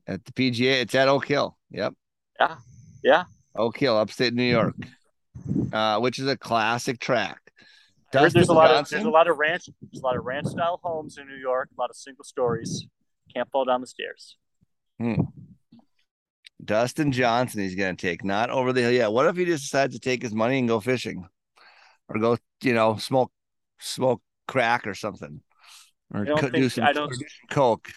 [0.08, 1.58] at the PGA, it's at Oak Hill.
[1.72, 1.94] Yep.
[2.40, 2.56] Yeah.
[3.04, 3.24] Yeah.
[3.56, 4.76] Oak Hill, upstate New York,
[5.74, 7.40] uh, which is a classic track.
[8.34, 10.80] There's a lot of there's a lot of ranch there's a lot of ranch style
[10.84, 12.88] homes in New York, a lot of single stories.
[13.34, 14.38] Can't fall down the stairs.
[16.64, 18.92] Dustin Johnson, he's going to take not over the hill.
[18.92, 19.08] Yeah.
[19.08, 21.28] What if he just decides to take his money and go fishing,
[22.08, 23.32] or go, you know, smoke,
[23.80, 25.42] smoke crack or something,
[26.14, 27.90] or I don't co- do some, I don't- or do some coke,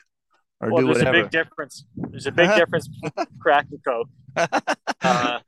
[0.61, 1.19] or well, do there's whatever.
[1.19, 1.85] a big difference.
[1.97, 4.09] There's a big difference between crack and coke.
[5.01, 5.39] Uh,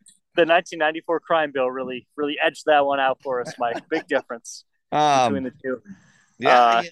[0.40, 3.86] the 1994 crime bill really really edged that one out for us, Mike.
[3.90, 5.82] Big difference between um, the two.
[6.38, 6.82] yeah, uh,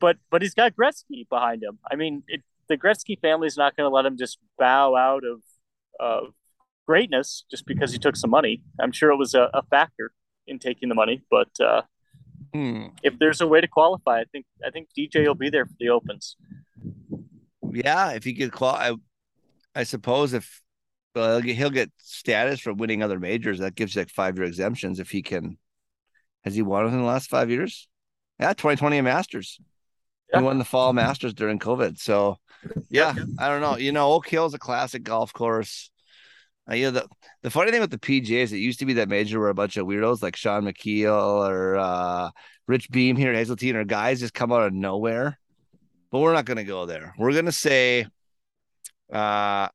[0.00, 1.78] But but he's got Gretzky behind him.
[1.90, 5.40] I mean, it, the Gretzky family's not going to let him just bow out of
[5.98, 6.34] of
[6.86, 8.62] greatness just because he took some money.
[8.78, 10.12] I'm sure it was a, a factor
[10.46, 11.82] in taking the money, but uh,
[12.52, 12.88] hmm.
[13.02, 15.74] if there's a way to qualify, I think I think DJ will be there for
[15.80, 16.36] the opens.
[17.72, 18.10] yeah.
[18.10, 18.94] If he could qual, I,
[19.74, 20.60] I suppose if
[21.14, 23.58] well, he'll get, status for winning other majors.
[23.58, 25.58] That gives you like five year exemptions if he can.
[26.44, 27.88] Has he won within the last five years?
[28.38, 29.58] Yeah, 2020 Masters.
[30.32, 30.40] Yeah.
[30.40, 31.98] He won the fall Masters during COVID.
[31.98, 32.36] So,
[32.88, 33.76] yeah, I don't know.
[33.76, 35.90] You know, Oak Hill is a classic golf course.
[36.70, 37.08] Uh, you know, the,
[37.42, 39.76] the funny thing with the PGAs, it used to be that major where a bunch
[39.76, 42.30] of weirdos like Shaun Micheel or uh,
[42.66, 45.38] Rich Beem here at Hazeltine or guys just come out of nowhere.
[46.10, 47.14] But we're not going to go there.
[47.18, 48.06] We're going to say,
[49.12, 49.68] uh,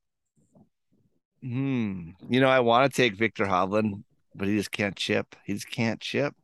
[1.42, 4.02] hmm, you know, I want to take Viktor Hovland,
[4.34, 5.36] but he just can't chip.
[5.44, 6.34] He just can't chip.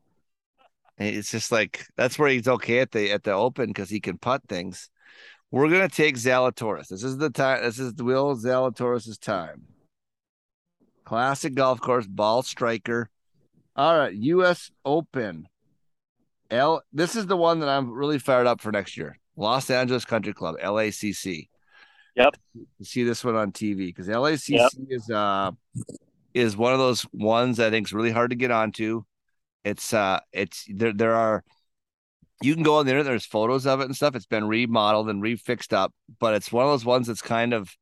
[0.99, 4.17] It's just like that's where he's okay at the at the open because he can
[4.19, 4.89] putt things.
[5.51, 6.89] We're gonna take Zalatoris.
[6.89, 7.63] This is the time.
[7.63, 9.67] This is Will Zalatoris's time.
[11.05, 13.11] Classic golf course, ball striker.
[13.77, 14.71] All right, U.S.
[14.85, 15.47] Open.
[16.51, 16.83] L.
[16.93, 19.19] This is the one that I'm really fired up for next year.
[19.37, 21.49] Los Angeles Country Club, LACC.
[22.17, 22.37] Yep.
[22.55, 24.71] You see this one on TV because LACC Yep.
[24.89, 25.51] is uh
[26.35, 29.05] is one of those ones I think is really hard to get onto.
[29.65, 31.45] It's uh it's there there are
[32.43, 34.15] you can go on there, there's photos of it and stuff.
[34.15, 37.75] It's been remodeled and refixed up, but it's one of those ones that's kind of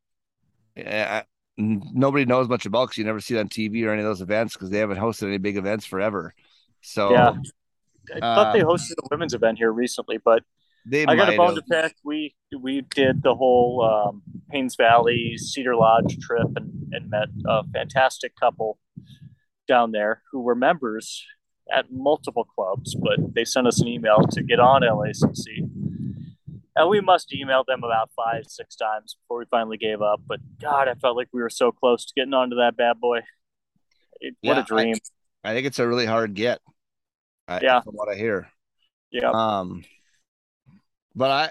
[0.84, 1.22] uh,
[1.56, 4.20] nobody knows much about because you never see it on TV or any of those
[4.20, 6.34] events because they haven't hosted any big events forever.
[6.82, 7.32] So Yeah.
[8.14, 10.42] I thought they Uh, hosted a women's event here recently, but
[10.86, 11.94] they I got a bone to pick.
[12.04, 14.22] We we did the whole um,
[14.52, 18.78] Paynes Valley Cedar Lodge trip and, and met a fantastic couple
[19.66, 21.24] down there who were members
[21.72, 25.68] at multiple clubs, but they sent us an email to get on LACC.
[26.76, 30.20] And we must email them about five, six times before we finally gave up.
[30.26, 33.20] But God, I felt like we were so close to getting onto that bad boy.
[34.20, 34.96] It, what a dream.
[35.44, 36.60] I think it's a really hard get.
[37.46, 37.80] I, Yeah.
[37.80, 38.48] from what I hear.
[39.12, 39.30] yeah.
[39.30, 39.84] Um,
[41.14, 41.50] but I,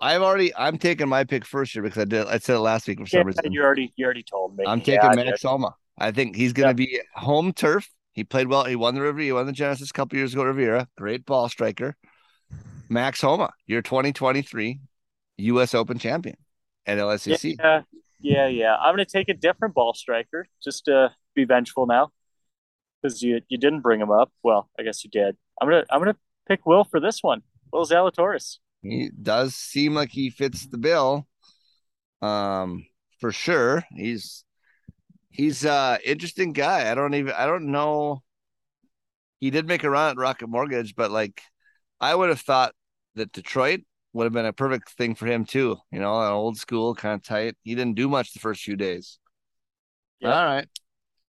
[0.00, 2.26] I've already, I'm taking my pick first year because I did.
[2.26, 3.52] I said it last week for some Yeah, reason.
[3.52, 4.64] you already you already told me.
[4.66, 5.42] I'm Yeah, taking Max.
[5.42, 5.74] Homa.
[5.98, 7.88] I think he's going to be home turf.
[8.12, 8.64] He played well.
[8.64, 9.24] He won the Riviera.
[9.24, 10.42] He won the Genesis a couple years ago.
[10.42, 11.96] at Riviera, great ball striker.
[12.88, 14.80] Max Homa, your 2023
[15.38, 15.74] U.S.
[15.74, 16.36] Open champion
[16.86, 17.56] at LSCC.
[17.58, 17.80] Yeah,
[18.20, 18.76] yeah, yeah.
[18.76, 22.12] I'm gonna take a different ball striker just to be vengeful now,
[23.02, 24.32] because you you didn't bring him up.
[24.42, 25.36] Well, I guess you did.
[25.60, 27.42] I'm gonna I'm gonna pick Will for this one.
[27.72, 28.58] Will Zalatoris.
[28.84, 31.26] He does seem like he fits the bill.
[32.22, 32.86] Um,
[33.18, 33.84] for sure.
[33.90, 34.44] He's
[35.30, 36.90] he's uh interesting guy.
[36.90, 38.22] I don't even I don't know.
[39.40, 41.42] He did make a run at Rocket Mortgage, but like
[42.00, 42.74] I would have thought
[43.14, 43.80] that Detroit
[44.12, 45.78] would have been a perfect thing for him too.
[45.90, 47.56] You know, an old school kind of tight.
[47.62, 49.18] He didn't do much the first few days.
[50.20, 50.38] Yeah.
[50.38, 50.68] All right.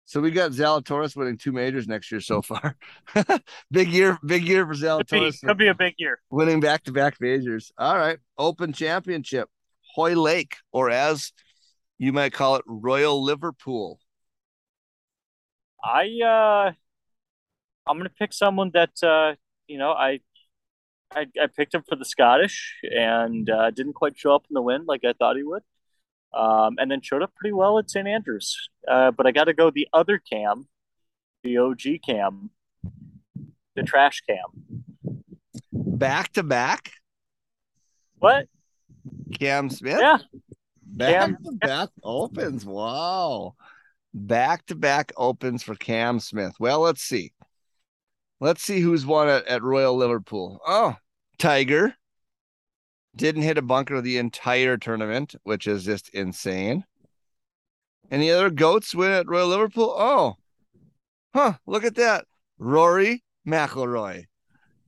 [0.07, 2.77] So we got Zalatoris winning two majors next year so far.
[3.71, 6.21] big year, big year for Could be, Zalatoris could be a big year.
[6.31, 7.73] winning back to back majors.
[7.79, 8.19] All right.
[8.37, 9.49] Open championship,
[9.95, 11.33] Hoylake, or as
[11.99, 13.99] you might call it, Royal Liverpool.
[15.83, 16.73] I uh,
[17.87, 19.35] I'm gonna pick someone that uh,
[19.67, 20.21] you know, I,
[21.13, 24.63] I I picked him for the Scottish and uh, didn't quite show up in the
[24.63, 25.63] win like I thought he would.
[26.37, 28.07] Um, and then showed up pretty well at St.
[28.09, 28.69] Andrews.
[28.89, 30.67] Uh, but I got to go the other Cam,
[31.45, 32.51] the OG Cam,
[33.77, 34.81] the trash Cam.
[35.73, 36.91] Back to back,
[38.19, 38.49] What?
[39.39, 39.99] Cam Smith.
[40.01, 40.19] Yeah,
[40.83, 42.65] Back Cam- to back opens.
[42.65, 43.55] Wow.
[44.13, 46.55] back to back opens for Cam Smith.
[46.59, 47.33] Well, let's see.
[48.41, 50.61] Let's see who's won at, at Royal Liverpool.
[50.67, 50.97] Oh,
[51.39, 51.95] Tiger
[53.17, 56.85] didn't hit a bunker the entire tournament, which is just insane.
[58.11, 59.95] Any other goats win at Royal Liverpool?
[59.97, 60.35] Oh,
[61.35, 61.55] huh.
[61.67, 62.27] Look at that.
[62.59, 64.25] Rory McIlroy,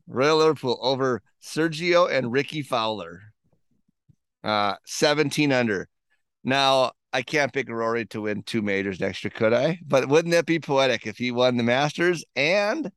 [0.06, 3.20] Royal Liverpool over Sergio and Rickie Fowler.
[4.44, 5.88] Uh, 17 under.
[6.44, 9.80] Now, I can't pick Rory to win two majors next year, could I?
[9.84, 12.92] But wouldn't that be poetic if he won the Masters and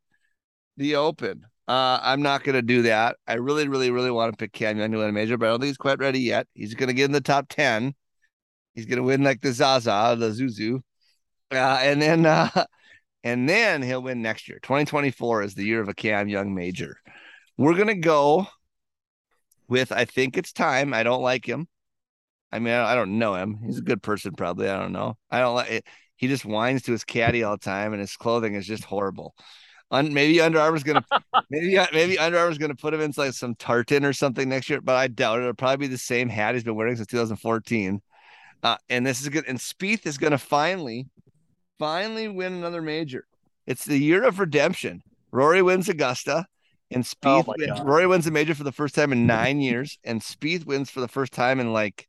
[0.78, 1.46] the Open?
[1.70, 3.18] Uh, I'm not going to do that.
[3.28, 5.50] I really, really, really want to pick Cam Young to win a major, but I
[5.50, 6.48] don't think he's quite ready yet.
[6.56, 7.94] He's going to get in the top 10.
[8.74, 10.82] He's going to win like the Zaza, the Zuzu.
[11.52, 12.50] Uh, and then, uh,
[13.24, 14.58] and then he'll win next year.
[14.64, 16.98] 2024 is the year of a Cam Young major.
[17.56, 18.48] We're going to go
[19.68, 20.92] with, I think it's time.
[20.92, 21.68] I don't like him.
[22.52, 23.60] I mean, I don't know him.
[23.64, 24.70] He's a good person, probably.
[24.70, 25.20] I don't know.
[25.30, 25.86] I don't like it.
[26.16, 29.36] He just whines to his caddy all the time, and his clothing is just horrible.
[29.92, 31.04] Un, maybe Under Armour's gonna
[31.50, 34.82] maybe maybe Under Armour's gonna put him in like some tartan or something next year,
[34.82, 35.44] but I doubt it.
[35.44, 38.02] It'll probably be the same hat he's been wearing since 2014.
[38.62, 39.46] Uh, and this is good.
[39.48, 41.08] And Spieth is gonna finally,
[41.80, 43.26] finally win another major.
[43.66, 45.02] It's the year of redemption.
[45.32, 46.46] Rory wins Augusta,
[46.92, 49.98] and Spieth Oh wins, Rory wins a major for the first time in nine years,
[50.04, 52.08] and Spieth wins for the first time in like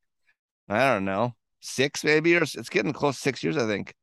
[0.69, 3.95] I don't know six maybe or it's getting close to six years I think.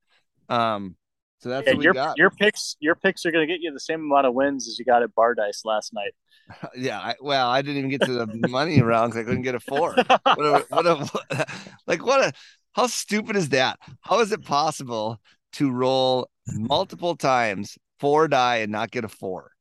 [0.49, 0.95] Um,
[1.39, 2.15] so that's Yeah, what we your got.
[2.15, 4.79] your picks your picks are going to get you the same amount of wins as
[4.79, 6.13] you got at Bar Dice last night.
[6.75, 9.55] Yeah, I, well, I didn't even get to the money round because I couldn't get
[9.55, 9.99] a four.
[10.33, 11.45] What a, what a,
[11.87, 12.33] like what a
[12.73, 13.79] how stupid is that?
[14.01, 15.19] How is it possible
[15.53, 19.51] to roll multiple times four die and not get a four?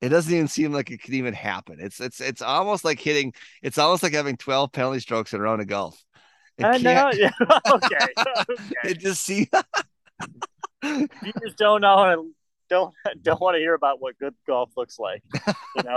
[0.00, 1.78] It doesn't even seem like it could even happen.
[1.80, 3.34] It's it's it's almost like hitting.
[3.62, 6.02] It's almost like having twelve penalty strokes in a round of golf.
[6.58, 7.10] It I know.
[7.14, 7.30] Yeah.
[7.70, 7.96] okay.
[8.50, 8.76] okay.
[8.82, 9.22] It just
[10.84, 11.32] see.
[11.42, 12.26] just don't know
[12.68, 15.22] don't don't want to hear about what good golf looks like.
[15.76, 15.96] You know,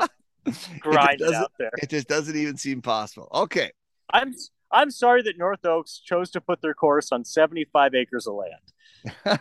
[0.79, 1.71] grind it doesn't- out there.
[1.81, 3.29] It just doesn't even seem possible.
[3.33, 3.71] Okay.
[4.11, 4.33] I'm
[4.71, 8.72] I'm sorry that North Oaks chose to put their course on 75 acres of land.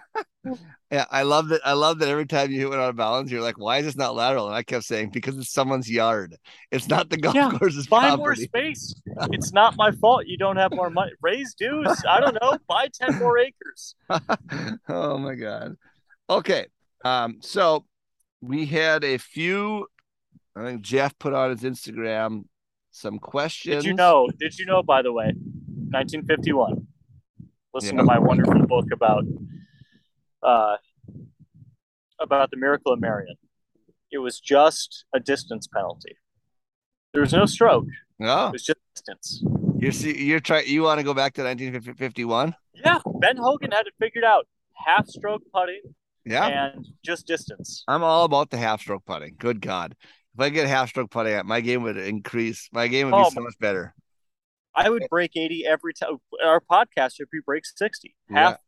[0.92, 1.62] Yeah, I love that.
[1.64, 3.86] I love that every time you hit one out of bounds, you're like, "Why is
[3.86, 6.36] this not lateral?" And I kept saying, "Because it's someone's yard.
[6.70, 8.94] It's not the golf Yeah, course's Buy more space.
[9.30, 11.12] It's not my fault you don't have more money.
[11.22, 11.88] Raise dues.
[12.06, 12.58] I don't know.
[12.68, 13.94] Buy 10 more acres.
[14.88, 15.76] oh my god.
[16.28, 16.66] Okay.
[17.06, 17.38] Um.
[17.40, 17.86] So
[18.42, 19.86] we had a few.
[20.54, 22.42] I think Jeff put on his Instagram
[22.90, 23.84] some questions.
[23.84, 24.28] Did you know?
[24.38, 24.82] Did you know?
[24.82, 25.32] By the way,
[25.92, 26.86] 1951.
[27.74, 28.02] Listen Yeah.
[28.02, 29.24] to my wonderful book about
[30.42, 30.76] uh,
[32.20, 33.36] about the miracle of Merion.
[34.10, 36.16] It was just a distance penalty.
[37.12, 37.86] There was no stroke.
[38.18, 39.42] No, It was just distance.
[39.78, 40.66] you're see, you're trying.
[40.66, 42.54] You want to go back to 1951?
[42.74, 44.46] Yeah, Ben Hogan had it figured out.
[44.74, 45.80] Half stroke putting
[46.24, 46.46] Yeah.
[46.74, 47.84] and just distance.
[47.88, 49.36] I'm all about the half stroke putting.
[49.38, 49.94] Good God.
[50.34, 52.68] If I get half stroke putting, my game would increase.
[52.72, 53.94] My game would be Oh, so much better.
[54.74, 56.18] I would break 80 every time.
[56.44, 58.14] Our podcast would be break 60.
[58.30, 58.58] Half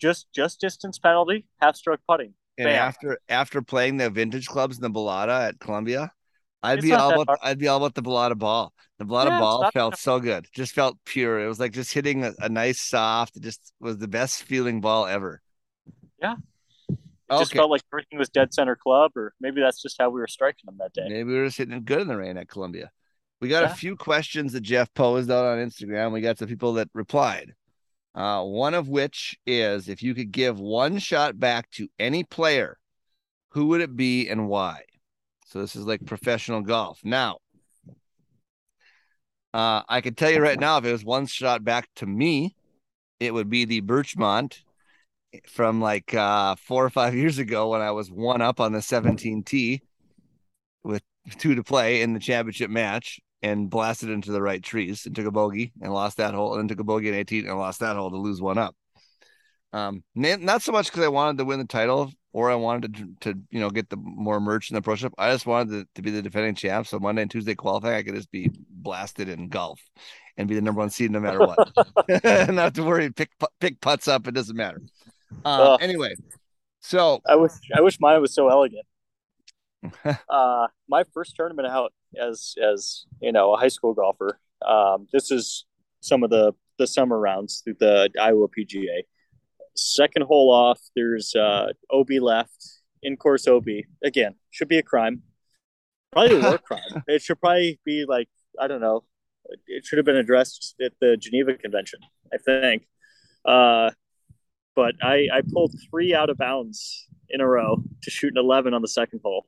[0.00, 2.34] just just distance penalty, half stroke putting.
[2.58, 2.88] And Bam.
[2.88, 6.12] after after playing the vintage clubs in the Balata at Columbia,
[6.62, 7.38] I'd It's be all about hard.
[7.42, 8.72] I'd be all about the Balata ball.
[8.98, 10.46] The Balata Yeah, ball felt so good.
[10.54, 11.42] Just felt pure.
[11.42, 13.36] It was like just hitting a, a nice soft.
[13.36, 15.40] It just was the best feeling ball ever.
[16.20, 16.36] Yeah.
[16.88, 20.20] It just felt like everything was dead center club, or maybe that's just how we
[20.20, 21.08] were striking them that day.
[21.08, 22.90] Maybe we were just hitting good in the rain at Columbia.
[23.42, 23.72] We got Yeah.
[23.72, 26.12] a few questions that Jeff posed out on Instagram.
[26.12, 27.54] We got some people that replied.
[28.14, 32.78] Uh, one of which is if you could give one shot back to any player,
[33.48, 34.84] who would it be and why?
[35.46, 37.00] So this is like professional golf.
[37.02, 37.38] Now,
[39.52, 42.54] uh, I can tell you right now, if it was one shot back to me,
[43.18, 44.62] it would be the Birchmont
[45.48, 48.78] from like uh, four or five years ago when I was one up on the
[48.78, 49.80] 17T
[50.84, 51.02] with
[51.38, 55.26] two to play in the championship match and blasted into the right trees and took
[55.26, 57.80] a bogey and lost that hole and then took a bogey in 18 and lost
[57.80, 58.76] that hole to lose one up.
[59.72, 63.32] Um, not so much because I wanted to win the title or I wanted to,
[63.32, 65.14] to you know get the more merch in the pro shop.
[65.18, 66.86] I just wanted to, to be the defending champ.
[66.86, 69.80] So Monday and Tuesday qualifying, I could just be blasted in golf
[70.36, 71.72] and be the number one seed no matter what.
[72.08, 73.30] Not have to worry, pick
[73.60, 74.26] pick putts up.
[74.28, 74.82] It doesn't matter.
[75.44, 76.14] Uh, anyway,
[76.80, 78.84] so I wish I wish mine was so elegant.
[80.30, 84.38] uh, my first tournament out as as you know a high school golfer.
[84.66, 85.64] Um, this is
[86.00, 89.02] some of the the summer rounds through the Iowa PGA.
[89.74, 93.66] Second hole off, there's uh, OB left in course OB
[94.04, 94.34] again.
[94.50, 95.22] Should be a crime,
[96.12, 97.02] probably a war crime.
[97.06, 98.28] It should probably be like
[98.60, 99.04] I don't know.
[99.66, 102.00] It should have been addressed at the Geneva Convention.
[102.32, 102.86] I think.
[103.44, 103.90] Uh,
[104.74, 108.72] but I, I pulled three out of bounds in a row to shoot an 11
[108.74, 109.46] on the second hole.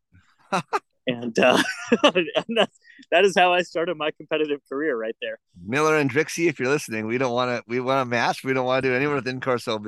[1.06, 1.62] and, uh,
[2.02, 2.26] and
[2.56, 2.78] that's,
[3.10, 5.38] that is how I started my competitive career right there.
[5.64, 7.62] Miller and Drixie, if you're listening, we don't want to.
[7.66, 8.44] We want to match.
[8.44, 9.86] We don't want to do anywhere with in course OB.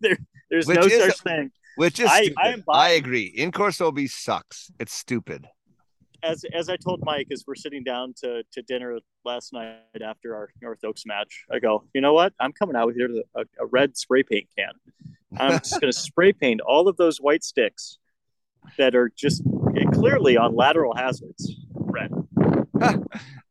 [0.00, 0.16] there,
[0.50, 1.50] there's Which no is- such thing.
[1.76, 3.24] Which is I- I I, agree.
[3.24, 4.70] In course OB sucks.
[4.78, 5.48] It's stupid.
[6.22, 10.34] As as I told Mike as we're sitting down to to dinner last night after
[10.36, 12.32] our North Oaks match, I go, you know what?
[12.40, 14.72] I'm coming out with here with a, a red spray paint can.
[15.36, 17.98] I'm just going to spray paint all of those white sticks
[18.78, 19.42] that are just
[19.92, 21.56] clearly on lateral hazards.
[21.74, 22.10] Red.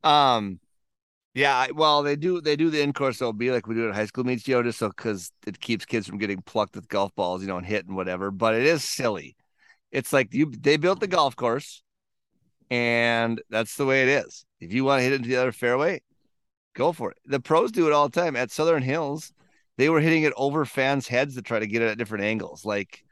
[0.03, 0.59] Um,
[1.33, 1.67] yeah.
[1.73, 2.41] Well, they do.
[2.41, 4.79] They do the in course OB like we do at high school meets, Joe, just
[4.79, 7.87] so because it keeps kids from getting plucked with golf balls, you know, and hit
[7.87, 8.31] and whatever.
[8.31, 9.37] But it is silly.
[9.91, 10.51] It's like you.
[10.51, 11.83] They built the golf course,
[12.69, 14.45] and that's the way it is.
[14.59, 16.01] If you want to hit into the other fairway,
[16.75, 17.17] go for it.
[17.25, 18.35] The pros do it all the time.
[18.35, 19.31] At Southern Hills,
[19.77, 22.65] they were hitting it over fans' heads to try to get it at different angles.
[22.65, 23.03] Like,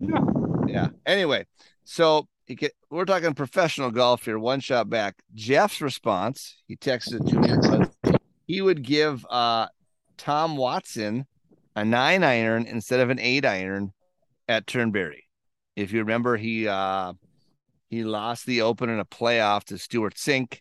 [0.00, 0.20] Yeah.
[0.66, 0.88] Yeah.
[1.04, 1.46] Anyway,
[1.84, 4.38] so get, we're talking professional golf here.
[4.38, 5.16] One shot back.
[5.34, 8.18] Jeff's response, he texted it to me.
[8.46, 9.66] He would give uh,
[10.16, 11.26] Tom Watson
[11.74, 13.92] a nine iron instead of an eight iron
[14.48, 15.24] at Turnberry.
[15.74, 17.12] If you remember, he uh,
[17.90, 20.60] he lost the Open in a playoff to Stewart Cink.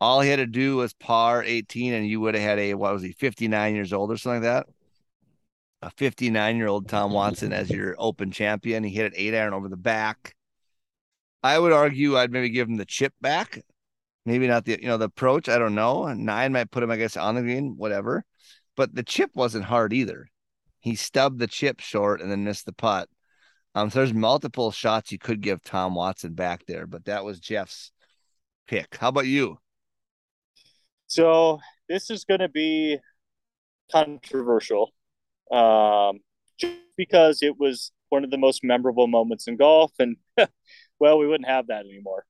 [0.00, 2.92] All he had to do was par 18, and you would have had a what
[2.92, 4.66] was he, 59 years old or something like that?
[5.80, 8.82] A 59 year old Tom Watson as your Open champion.
[8.82, 10.34] He hit an eight iron over the back.
[11.42, 13.62] I would argue I'd maybe give him the chip back.
[14.26, 15.48] Maybe not the you know the approach.
[15.48, 16.12] I don't know.
[16.12, 18.24] Nine might put him, I guess, on the green, whatever.
[18.76, 20.28] But the chip wasn't hard either.
[20.80, 23.08] He stubbed the chip short and then missed the putt.
[23.74, 27.38] Um, so there's multiple shots you could give Tom Watson back there, but that was
[27.38, 27.92] Jeff's
[28.66, 28.96] pick.
[28.96, 29.58] How about you?
[31.06, 32.98] So this is going to be
[33.90, 34.92] controversial,
[35.50, 36.20] um,
[36.58, 40.16] just because it was one of the most memorable moments in golf, and
[40.98, 42.24] well, we wouldn't have that anymore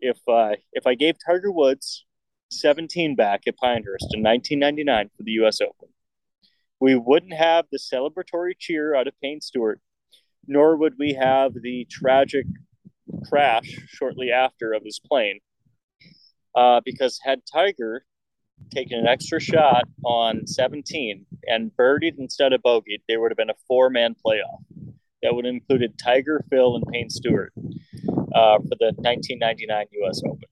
[0.00, 2.04] if uh, if I gave Tiger Woods
[2.50, 5.60] 17 back at Pinehurst in 1999 for the U.S.
[5.60, 5.88] Open.
[6.78, 9.80] We wouldn't have the celebratory cheer out of Payne Stewart,
[10.46, 12.46] nor would we have the tragic
[13.28, 15.40] crash shortly after of his plane.
[16.54, 18.04] Uh, because had Tiger
[18.70, 23.50] taken an extra shot on 17 and birdied instead of bogeyed, there would have been
[23.50, 24.62] a four man playoff.
[25.22, 30.22] That would have included Tiger, Phil, and Payne Stewart uh, for the 1999 U.S.
[30.24, 30.48] Open.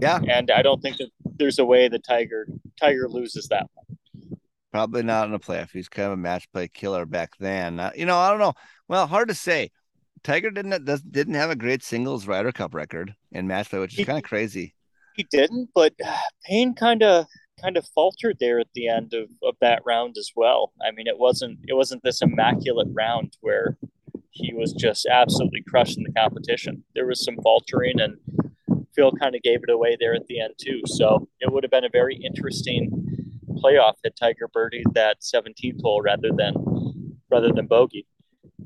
[0.00, 2.46] Yeah, And I don't think that there's a way that Tiger
[2.80, 4.38] Tiger loses that one.
[4.72, 5.70] probably not in a playoff.
[5.72, 7.78] He's kind of a match play killer back then.
[7.78, 8.54] Uh, you know, I don't know.
[8.88, 9.70] Well, hard to say.
[10.24, 14.06] Tiger didn't didn't have a great singles Ryder Cup record in match play, which is
[14.06, 14.74] kind of crazy.
[15.14, 17.26] He didn't, but uh, Payne kind of
[17.60, 20.72] kind of faltered there at the end of, of that round as well.
[20.84, 23.76] I mean, it wasn't it wasn't this immaculate round where
[24.30, 26.82] he was just absolutely crushing the competition.
[26.94, 28.16] There was some faltering, and
[28.94, 30.80] Phil kind of gave it away there at the end too.
[30.86, 32.90] So it would have been a very interesting
[33.62, 36.54] playoff had Tiger birdied that 17th hole rather than
[37.30, 38.06] rather than bogey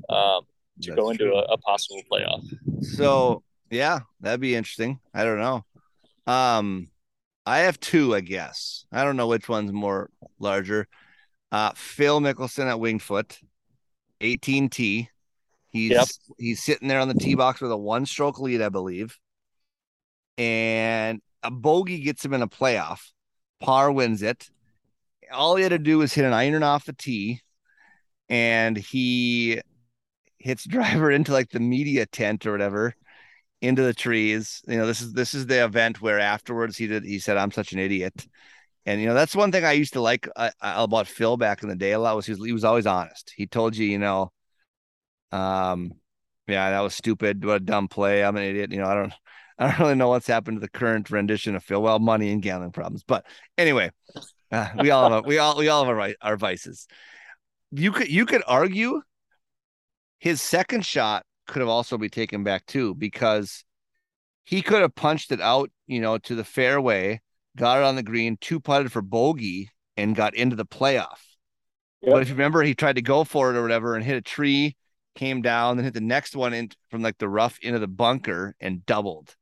[0.09, 0.41] um,
[0.81, 2.43] to That's go into a, a possible playoff.
[2.81, 4.99] So yeah, that'd be interesting.
[5.13, 5.65] I don't know.
[6.27, 6.89] Um,
[7.45, 8.85] I have two, I guess.
[8.91, 10.09] I don't know which one's more
[10.39, 10.87] larger.
[11.51, 13.37] Uh, Phil Mickelson at Wingfoot,
[14.19, 15.09] 18T.
[15.69, 16.07] He's Yep.
[16.37, 19.17] he's sitting there on the tee box with a one stroke lead, I believe.
[20.37, 22.99] And a bogey gets him in a playoff.
[23.59, 24.49] Par wins it.
[25.31, 27.41] All he had to do was hit an iron off the tee,
[28.29, 29.61] and he
[30.37, 32.95] hits driver into like the media tent or whatever
[33.61, 34.61] into the trees.
[34.67, 37.51] You know, this is this is the event where afterwards he did he said I'm
[37.51, 38.27] such an idiot.
[38.85, 41.69] And you know, that's one thing I used to like uh, about Phil back in
[41.69, 43.33] the day a lot was he was, he was always honest.
[43.35, 44.31] He told you, you know,
[45.31, 45.91] um
[46.47, 47.43] yeah, that was stupid.
[47.43, 48.23] What a dumb play.
[48.23, 48.71] I'm an idiot.
[48.71, 49.13] You know, I don't
[49.59, 51.81] I don't really know what's happened to the current rendition of Phil.
[51.81, 53.03] Well, money and gambling problems.
[53.03, 53.25] But
[53.57, 53.91] anyway,
[54.51, 56.87] uh, we all have a, we all we all have our, our vices.
[57.71, 59.01] You could you could argue
[60.19, 63.63] his second shot could have also be taken back too because
[64.43, 67.21] he could have punched it out, you know, to the fairway,
[67.57, 71.19] got it on the green, two putted for bogey, and got into the playoff.
[72.01, 72.13] Yep.
[72.13, 74.21] But if you remember, he tried to go for it or whatever and hit a
[74.21, 74.77] tree,
[75.15, 78.55] came down, then hit the next one in from like the rough into the bunker
[78.61, 79.35] and doubled.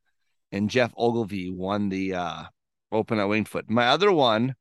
[0.52, 2.44] And Geoff Ogilvy won the uh,
[2.92, 3.70] Open at Wingfoot.
[3.70, 4.56] My other one,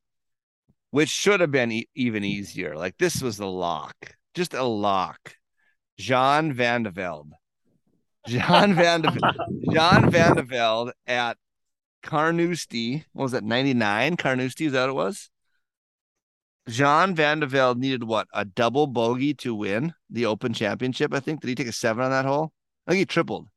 [0.91, 5.37] which should have been e- even easier, like this was the lock, just a lock.
[5.97, 7.33] John Van de Velde.
[8.27, 9.11] John Van de
[9.71, 11.37] John Van de Velde at
[12.03, 13.05] Carnoustie.
[13.13, 13.45] What was that?
[13.45, 15.31] 99 Carnoustie, is that what it was?
[16.67, 21.13] Jean Van de Velde needed what a double bogey to win the Open Championship.
[21.13, 22.53] I think did he take a seven on that hole?
[22.87, 23.49] I think he tripled.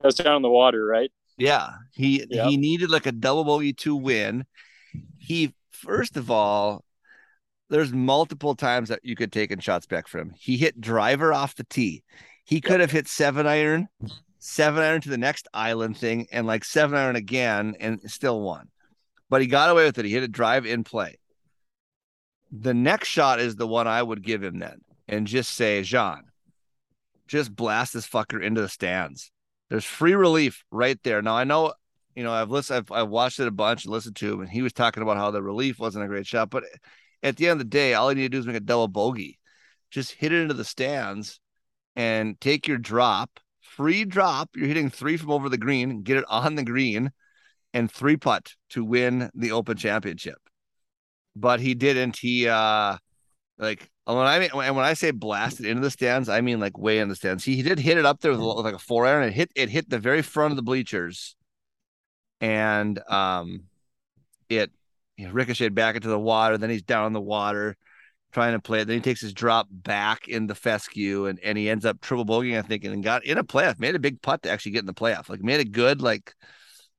[0.00, 1.10] That was down in the water, right?
[1.38, 2.48] Yeah, he Yep.
[2.48, 4.44] he needed like a double bogey to win.
[5.18, 6.84] He first of all,
[7.70, 10.34] there's multiple times that you could take in shots back from him.
[10.38, 12.02] He hit driver off the tee.
[12.44, 13.88] He could have hit seven iron,
[14.38, 18.68] seven iron to the next island thing, and like seven iron again, and still won.
[19.28, 20.04] But he got away with it.
[20.04, 21.18] He hit a drive in play.
[22.50, 26.24] The next shot is the one I would give him then, and just say, Jean,
[27.28, 29.30] just blast this fucker into the stands.
[29.68, 31.22] There's free relief right there.
[31.22, 31.74] Now I know,
[32.16, 34.50] you know, I've listened, I've, I've watched it a bunch and listened to him, and
[34.50, 36.50] he was talking about how the relief wasn't a great shot.
[36.50, 36.64] But
[37.22, 38.88] at the end of the day, all you need to do is make a double
[38.88, 39.38] bogey.
[39.90, 41.40] Just hit it into the stands
[41.96, 44.50] and take your drop, free drop.
[44.54, 47.10] You're hitting three from over the green, get it on the green,
[47.74, 50.38] and three putt to win the Open Championship.
[51.36, 52.16] But he didn't.
[52.16, 52.96] He uh
[53.58, 56.78] like when I mean and when I say blasted into the stands, I mean like
[56.78, 57.44] way in the stands.
[57.44, 59.24] He, he did hit it up there with, with like a four iron.
[59.24, 61.36] It hit it hit the very front of the bleachers,
[62.40, 63.64] and um,
[64.48, 64.70] it,
[65.22, 66.58] it ricocheted back into the water.
[66.58, 67.76] Then he's down in the water
[68.32, 68.86] trying to play it.
[68.86, 72.26] Then he takes his drop back in the fescue, and and he ends up triple
[72.26, 73.78] bogeying, I think, and got in a playoff.
[73.78, 75.28] Made a big putt to actually get in the playoff.
[75.28, 76.34] Like made a good like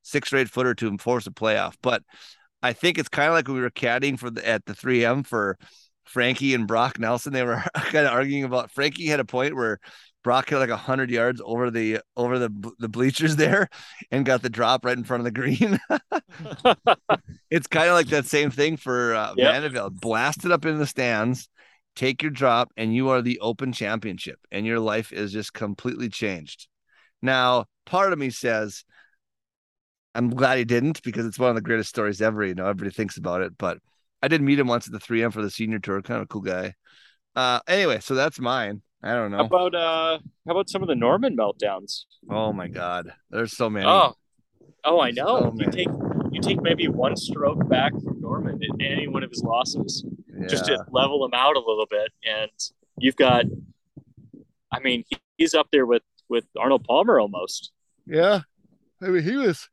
[0.02, 1.76] six or eight footer to enforce a playoff.
[1.82, 2.04] But
[2.62, 5.58] I think it's kind of like we were caddying for the at the 3M for
[6.06, 7.34] Frankie and Brock Nelson.
[7.34, 9.80] They were kind of arguing about Frankie had a point where
[10.24, 13.70] Brock hit like a hundred yards over the over the the bleachers there
[14.12, 15.80] and got the drop right in front of the green.
[17.50, 19.52] it's kind of like that same thing for uh, Yep.
[19.52, 20.00] Van de Velde.
[20.00, 21.50] Blast it up in the stands,
[21.96, 26.10] take your drop, and you are the Open Championship, and your life is just completely
[26.10, 26.68] changed.
[27.22, 28.84] Now, part of me says,
[30.14, 32.46] I'm glad he didn't because it's one of the greatest stories ever.
[32.46, 33.78] You know, everybody thinks about it, but
[34.22, 36.02] I did meet him once at the 3M for the senior tour.
[36.02, 36.74] Kind of a cool guy.
[37.36, 38.82] Uh, anyway, so that's mine.
[39.04, 39.38] I don't know.
[39.38, 39.48] How know.
[39.48, 42.06] about uh how about some of the Norman meltdowns?
[42.30, 43.86] Oh my God, there's so many.
[43.88, 44.14] Oh,
[44.84, 45.54] oh, I know.
[45.58, 45.88] So you take
[46.32, 50.06] you take maybe one stroke back from Norman in any one of his losses,
[50.48, 52.52] just to level him out a little bit, and
[52.98, 53.46] you've got.
[54.74, 55.04] I mean,
[55.38, 57.72] he's up there with with Arnold Palmer almost.
[58.06, 58.42] Yeah,
[59.02, 59.70] I mean he was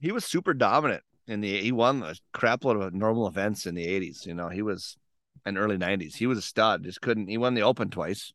[0.00, 3.74] he was super dominant in the he won a crap load of normal events in
[3.74, 4.26] the '80s.
[4.26, 4.96] You know, he was
[5.44, 6.16] in early '90s.
[6.16, 6.84] He was a stud.
[6.84, 7.28] Just couldn't.
[7.28, 8.32] He won the Open twice,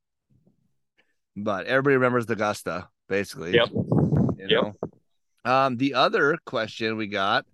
[1.36, 3.54] but everybody remembers the Augusta basically.
[3.56, 3.70] Yep.
[3.72, 4.50] You Yep.
[4.50, 4.74] know?
[5.44, 7.46] Um, the other question we got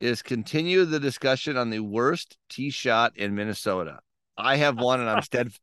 [0.00, 3.98] is continue the discussion on the worst tee shot in Minnesota.
[4.36, 5.50] I have one, and I'm stead.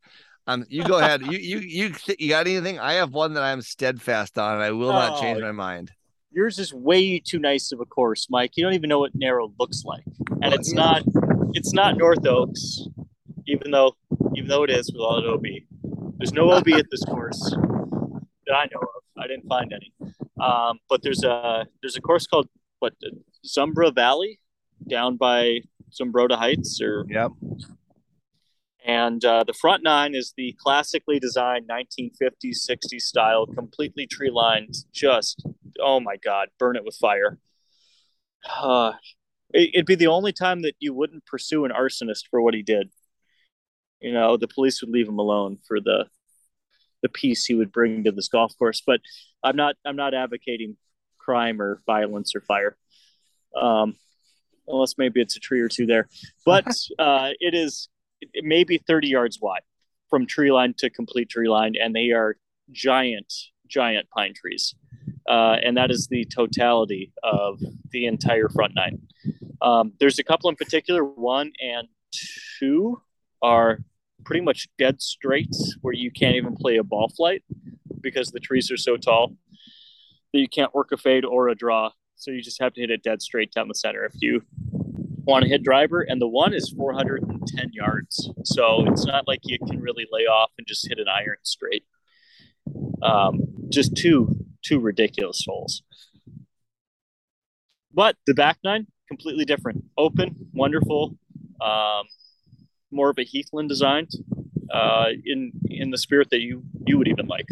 [0.47, 1.23] Um, you go ahead.
[1.23, 2.77] You you you th- you got anything?
[2.77, 5.91] I have one that I'm steadfast on, and I will not change Oh, my mind.
[6.31, 8.51] Yours is way too nice of a course, Mike.
[8.53, 10.75] You don't even know what narrow looks like, and Well, it's yeah.
[10.75, 11.01] not
[11.55, 12.81] it's not North Oaks,
[13.47, 13.95] even though
[14.35, 15.45] even though it is with all the OB.
[16.17, 17.41] There's no OB at this course
[18.47, 19.03] that I know of.
[19.17, 19.93] I didn't find any.
[20.41, 22.47] Um, but there's a there's a course called
[22.79, 22.93] what
[23.45, 24.39] Zumbra Valley
[24.87, 25.61] down by
[25.91, 27.31] Zumbrota Heights or Yep.
[28.85, 34.75] and uh, the front nine is the classically designed 1950s 60s style completely tree lined
[34.91, 35.45] just
[35.79, 37.39] oh my god burn it with fire
[38.59, 38.93] uh,
[39.53, 42.61] it, it'd be the only time that you wouldn't pursue an arsonist for what he
[42.61, 42.89] did
[43.99, 46.05] you know the police would leave him alone for the
[47.01, 48.99] the peace he would bring to this golf course but
[49.43, 50.75] i'm not i'm not advocating
[51.17, 52.77] crime or violence or fire
[53.55, 53.95] um,
[54.67, 56.07] unless maybe it's a tree or two there
[56.45, 56.67] but
[56.99, 57.89] uh, it is
[58.21, 59.61] it may be 30 yards wide
[60.09, 62.37] from tree line to complete tree line, and they are
[62.71, 63.33] giant,
[63.67, 64.75] giant pine trees.
[65.27, 67.59] Uh, and that is the totality of
[67.91, 69.01] the entire front nine.
[69.61, 71.87] Um, there's a couple in particular, one and
[72.59, 73.01] two
[73.41, 73.79] are
[74.23, 77.43] pretty much dead straight, where you can't even play a ball flight
[78.01, 79.35] because the trees are so tall
[80.33, 81.91] that you can't work a fade or a draw.
[82.15, 84.41] So you just have to hit it dead straight down the center if you
[85.25, 88.29] want to hit driver, and the one is 410 yards.
[88.43, 91.83] So it's not like you can really lay off and just hit an iron straight.
[93.01, 95.83] Um, just two two ridiculous holes.
[97.93, 101.17] But the back nine completely different, open, wonderful,
[101.61, 102.03] um,
[102.91, 104.07] more of a Heathland design,
[104.73, 107.47] uh, in in the spirit that you you would even like.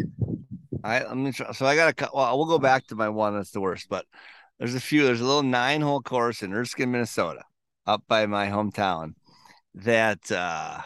[0.82, 3.50] I I'm try, so I got to well we'll go back to my one that's
[3.50, 4.04] the worst, but
[4.58, 5.04] there's a few.
[5.04, 7.42] There's a little nine hole course in Erskine, Minnesota,
[7.86, 9.14] up by my hometown.
[9.74, 10.80] That uh,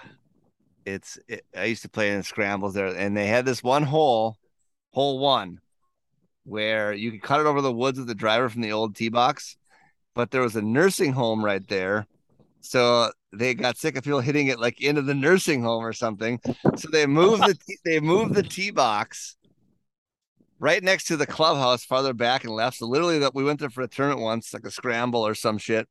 [0.86, 4.36] it's it, I used to play in scrambles there, and they had this one hole,
[4.92, 5.60] hole one,
[6.44, 9.10] where you could cut it over the woods with the driver from the old tee
[9.10, 9.56] box,
[10.14, 12.06] but there was a nursing home right there,
[12.60, 16.40] So they got sick of people hitting it like into the nursing home or something.
[16.76, 19.36] So they moved the they moved the tee box
[20.58, 22.78] right next to the clubhouse, farther back and left.
[22.78, 25.58] So literally, that we went there for a tournament once, like a scramble or some
[25.58, 25.88] shit.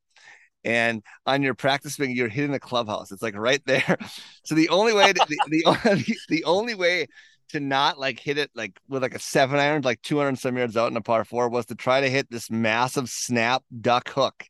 [0.64, 3.11] And on your practice swing, you're hitting the clubhouse.
[3.11, 3.98] It's like right there.
[4.44, 7.07] So the only way, to, the, the the only way
[7.49, 10.77] to not like hit it like with like a seven iron, like 200 some yards
[10.77, 14.45] out in a par four, was to try to hit this massive snap duck hook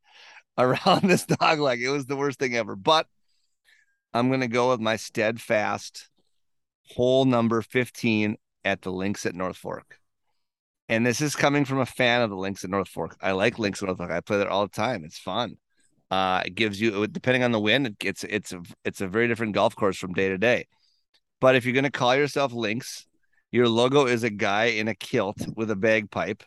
[0.57, 1.81] around this dog leg.
[1.81, 2.75] It was the worst thing ever.
[2.75, 3.07] But
[4.13, 6.09] I'm gonna go with my steadfast
[6.95, 9.99] hole number 15 at the links at North Fork.
[10.89, 13.17] And this is coming from a fan of the links at North Fork.
[13.21, 14.11] I like links at North Fork.
[14.11, 15.03] I play there all the time.
[15.03, 15.57] It's fun.
[16.09, 19.53] Uh, it gives you, depending on the wind, it's it's a it's a very different
[19.53, 20.67] golf course from day to day.
[21.41, 23.05] But if you're going to call yourself links,
[23.51, 26.43] your logo is a guy in a kilt with a bagpipe,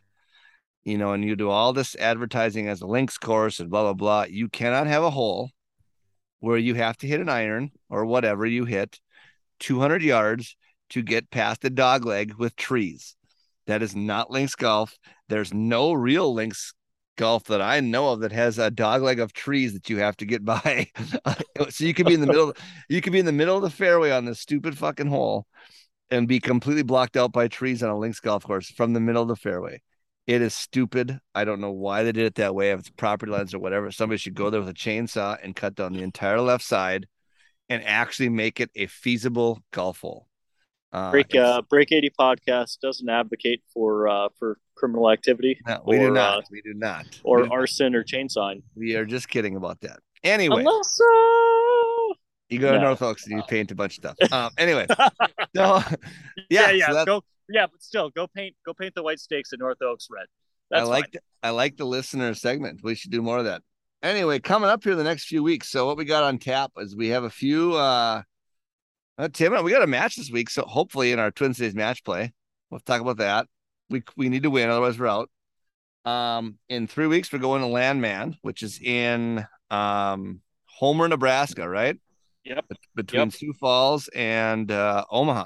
[0.85, 3.95] you know, and you do all this advertising as a links course and blah blah
[3.95, 4.25] blah.
[4.29, 5.51] You cannot have a hole
[6.41, 8.99] where you have to hit an iron or whatever you hit
[9.61, 10.57] 200 yards
[10.91, 13.15] to get past a dog leg with trees.
[13.67, 14.97] That is not links golf.
[15.29, 16.75] There's no real links
[17.17, 20.17] golf that I know of that has a dog leg of trees that you have
[20.17, 20.89] to get by.
[21.69, 22.55] so you could be in the middle,
[22.89, 25.47] you could be in the middle of the fairway on this stupid fucking hole
[26.11, 29.23] and be completely blocked out by trees on a links golf course from the middle
[29.23, 29.81] of the fairway.
[30.31, 31.19] It is stupid.
[31.35, 32.71] I don't know why they did it that way.
[32.71, 35.75] If it's property lines or whatever, somebody should go there with a chainsaw and cut
[35.75, 37.09] down the entire left side
[37.69, 40.29] and actually make it a feasible golf hole.
[40.93, 45.99] Uh, break uh, break 80 podcast doesn't advocate for uh, for criminal activity no, we
[45.99, 49.29] or, do not uh, we do not or we arson or chainsawing we are just
[49.29, 52.15] kidding about that anyway Unless, uh,
[52.49, 52.87] you go to no.
[52.87, 55.05] north oaks and you paint a bunch of stuff um anyway so
[55.55, 55.83] yeah
[56.49, 56.93] yeah, yeah.
[56.93, 60.09] So go yeah but still go paint go paint the white stakes at north oaks
[60.11, 60.27] red
[60.71, 63.63] That's i like the, i like the listener segment we should do more of that
[64.03, 66.97] anyway coming up here the next few weeks so what we got on tap is
[66.97, 68.23] we have a few uh
[69.21, 72.03] uh, Tim, we got a match this week, so hopefully in our Twin Cities match
[72.05, 72.33] play,
[72.71, 73.47] we'll talk about that.
[73.91, 75.29] We we need to win, otherwise we're out.
[76.07, 82.01] Um, in three weeks, we're going to Landmand, which is in um Homer, Nebraska, right?
[82.45, 82.65] Yep.
[82.95, 83.33] Between yep.
[83.33, 85.45] Sioux Falls and uh, Omaha.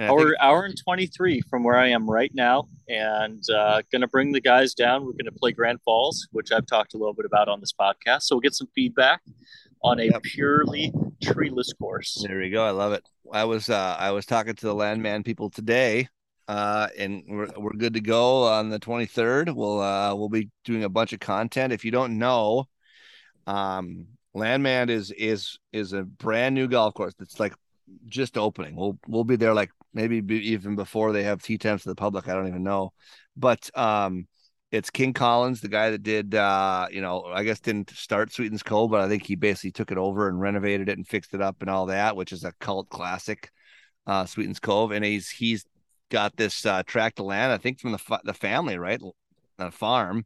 [0.00, 3.82] And hour think- hour and twenty three from where I am right now, and uh,
[3.92, 5.04] going to bring the guys down.
[5.04, 7.74] We're going to play Grand Falls, which I've talked a little bit about on this
[7.78, 8.22] podcast.
[8.22, 9.20] So we'll get some feedback
[9.82, 10.22] on a yep.
[10.22, 10.90] purely
[11.22, 12.24] treeless course.
[12.26, 12.64] There we go.
[12.64, 13.02] I love it.
[13.30, 16.08] I was uh, I was talking to the Landmand people today,
[16.48, 19.54] uh, and we're we're good to go on the 23rd.
[19.54, 21.74] We'll uh, we'll be doing a bunch of content.
[21.74, 22.68] If you don't know,
[23.46, 27.52] um, Landmand is is is a brand new golf course that's like
[28.06, 28.76] just opening.
[28.76, 32.28] We'll we'll be there like maybe even before they have tee times to the public.
[32.28, 32.92] I don't even know,
[33.36, 34.26] but um,
[34.70, 38.62] it's King Collins, the guy that did, uh, you know, I guess didn't start Sweetens
[38.62, 41.42] Cove, but I think he basically took it over and renovated it and fixed it
[41.42, 43.50] up and all that, which is a cult classic,
[44.06, 44.92] uh, Sweetens Cove.
[44.92, 45.64] And he's he's
[46.10, 49.00] got this uh, tract of land, I think from the the family, right,
[49.58, 50.24] a farm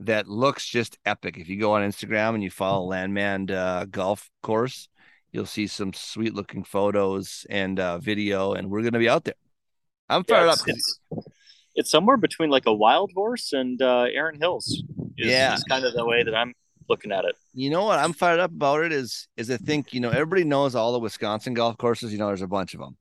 [0.00, 1.38] that looks just epic.
[1.38, 4.88] If you go on Instagram and you follow Landmand uh, Golf Course,
[5.34, 9.34] you'll see some sweet looking photos and uh, video, and we're gonna be out there.
[10.08, 10.58] I'm fired yeah, up
[11.74, 14.82] it's somewhere between like a wild horse and uh, Erin Hills.
[15.18, 16.54] Is, yeah, is kind of the way that I'm
[16.88, 17.34] looking at it.
[17.52, 20.44] You know what I'm fired up about it is is I think you know everybody
[20.44, 22.12] knows all the Wisconsin golf courses.
[22.12, 22.96] You know, there's a bunch of them,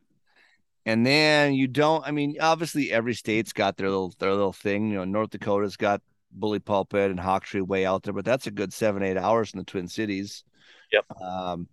[0.86, 2.06] and then you don't.
[2.06, 4.90] I mean, obviously every state's got their little their little thing.
[4.90, 6.02] You know, North Dakota's got
[6.32, 9.60] Bully Pulpit and Hawktree way out there, but that's a good seven eight hours in
[9.60, 10.44] the Twin Cities.
[10.92, 11.06] Yep.
[11.22, 11.68] Um,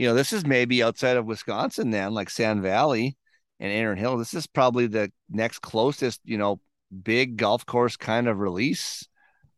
[0.00, 3.18] you know, this is maybe outside of Wisconsin then, like Sand Valley
[3.58, 4.16] and Erin Hill.
[4.16, 6.58] This is probably the next closest, you know,
[7.02, 9.06] big golf course kind of release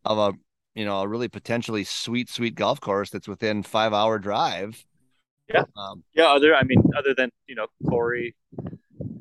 [0.05, 0.33] of a,
[0.75, 4.85] you know, a really potentially sweet, sweet golf course that's within five hour drive.
[5.49, 5.63] Yeah.
[5.77, 6.33] Um, yeah.
[6.33, 8.35] Other, I mean, other than, you know, Corey,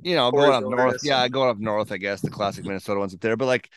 [0.01, 1.01] you know, Corey going up north.
[1.03, 1.27] Yeah.
[1.27, 3.37] Going up north, I guess the classic Minnesota ones up there.
[3.37, 3.69] But like,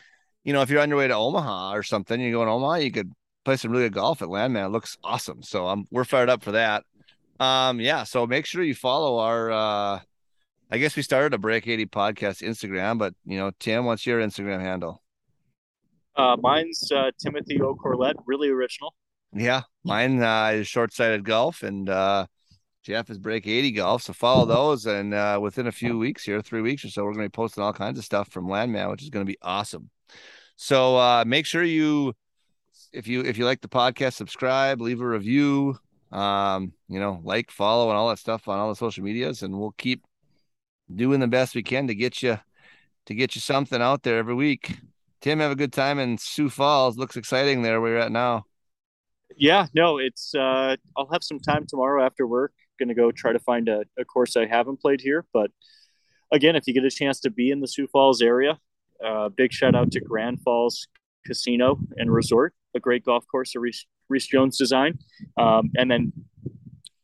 [0.44, 2.76] you know, if you're on your way to Omaha or something, you go in Omaha,
[2.76, 3.12] you could
[3.44, 4.68] play some really good golf at Landmand.
[4.68, 5.42] It looks awesome.
[5.42, 6.84] So I'm, we're fired up for that.
[7.40, 8.04] Um, yeah.
[8.04, 10.00] So make sure you follow our, uh,
[10.70, 14.20] I guess we started a Break 80 podcast Instagram, but you know, Tim, what's your
[14.20, 15.02] Instagram handle?
[16.16, 18.94] Uh, mine's uh, Timothy O'Corlett, really original.
[19.32, 22.26] Yeah, mine uh, is short sighted golf, and uh,
[22.84, 24.02] Jeff is Break 80 golf.
[24.02, 27.14] So follow those, and uh, within a few weeks here, three weeks or so, we're
[27.14, 29.38] going to be posting all kinds of stuff from Landmand, which is going to be
[29.42, 29.90] awesome.
[30.56, 32.14] So uh, make sure you,
[32.92, 35.76] if you if you like the podcast, subscribe, leave a review,
[36.14, 39.58] um, you know, like, follow, and all that stuff on all the social medias, and
[39.58, 40.04] we'll keep
[40.94, 42.38] doing the best we can to get you
[43.06, 44.78] to get you something out there every week.
[45.20, 46.96] Tim, have a good time in Sioux Falls.
[46.96, 48.44] Looks exciting there where you're at now.
[49.36, 52.52] Yeah, no, it's uh, I'll have some time tomorrow after work.
[52.80, 55.24] To go try to find a, a course I haven't played here.
[55.32, 55.50] But
[56.30, 58.58] again, if you get a chance to be in the Sioux Falls area,
[59.02, 60.86] uh, big shout out to Grand Falls
[61.24, 64.98] Casino and Resort, a great golf course that Rees, Rees Jones design.
[65.36, 66.12] Um, and then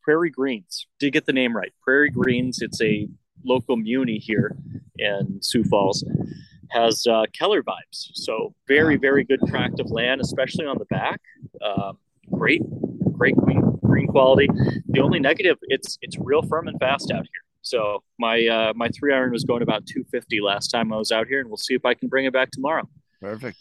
[0.03, 0.87] Prairie Greens.
[0.99, 1.73] Did get the name right?
[1.83, 2.61] Prairie Greens.
[2.63, 3.09] It's a
[3.45, 4.57] local muni here
[4.99, 6.05] in Sioux Falls.
[6.71, 8.11] Has uh, Keller vibes.
[8.15, 11.21] So very, very good tract of land, especially on the back.
[11.65, 11.99] Um,
[12.31, 12.63] great,
[13.13, 14.49] great green, green quality.
[14.89, 17.43] The only negative, it's it's real firm and fast out here.
[17.63, 21.27] So my uh, my three iron was going about 250 last time I was out
[21.27, 22.89] here, and we'll see if I can bring it back tomorrow.
[23.21, 23.61] Perfect.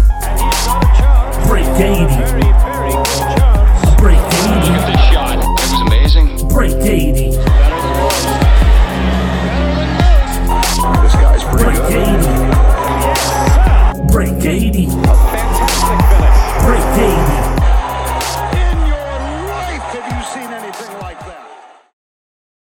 [1.51, 2.05] Break 80.
[3.97, 4.71] Break 80.
[4.87, 5.35] This shot.
[5.37, 6.47] It was amazing.
[6.47, 7.31] Break 80.
[7.31, 7.37] This
[11.13, 12.19] guy's pretty Break good.
[13.99, 14.07] 80.
[14.13, 15.20] Break 80.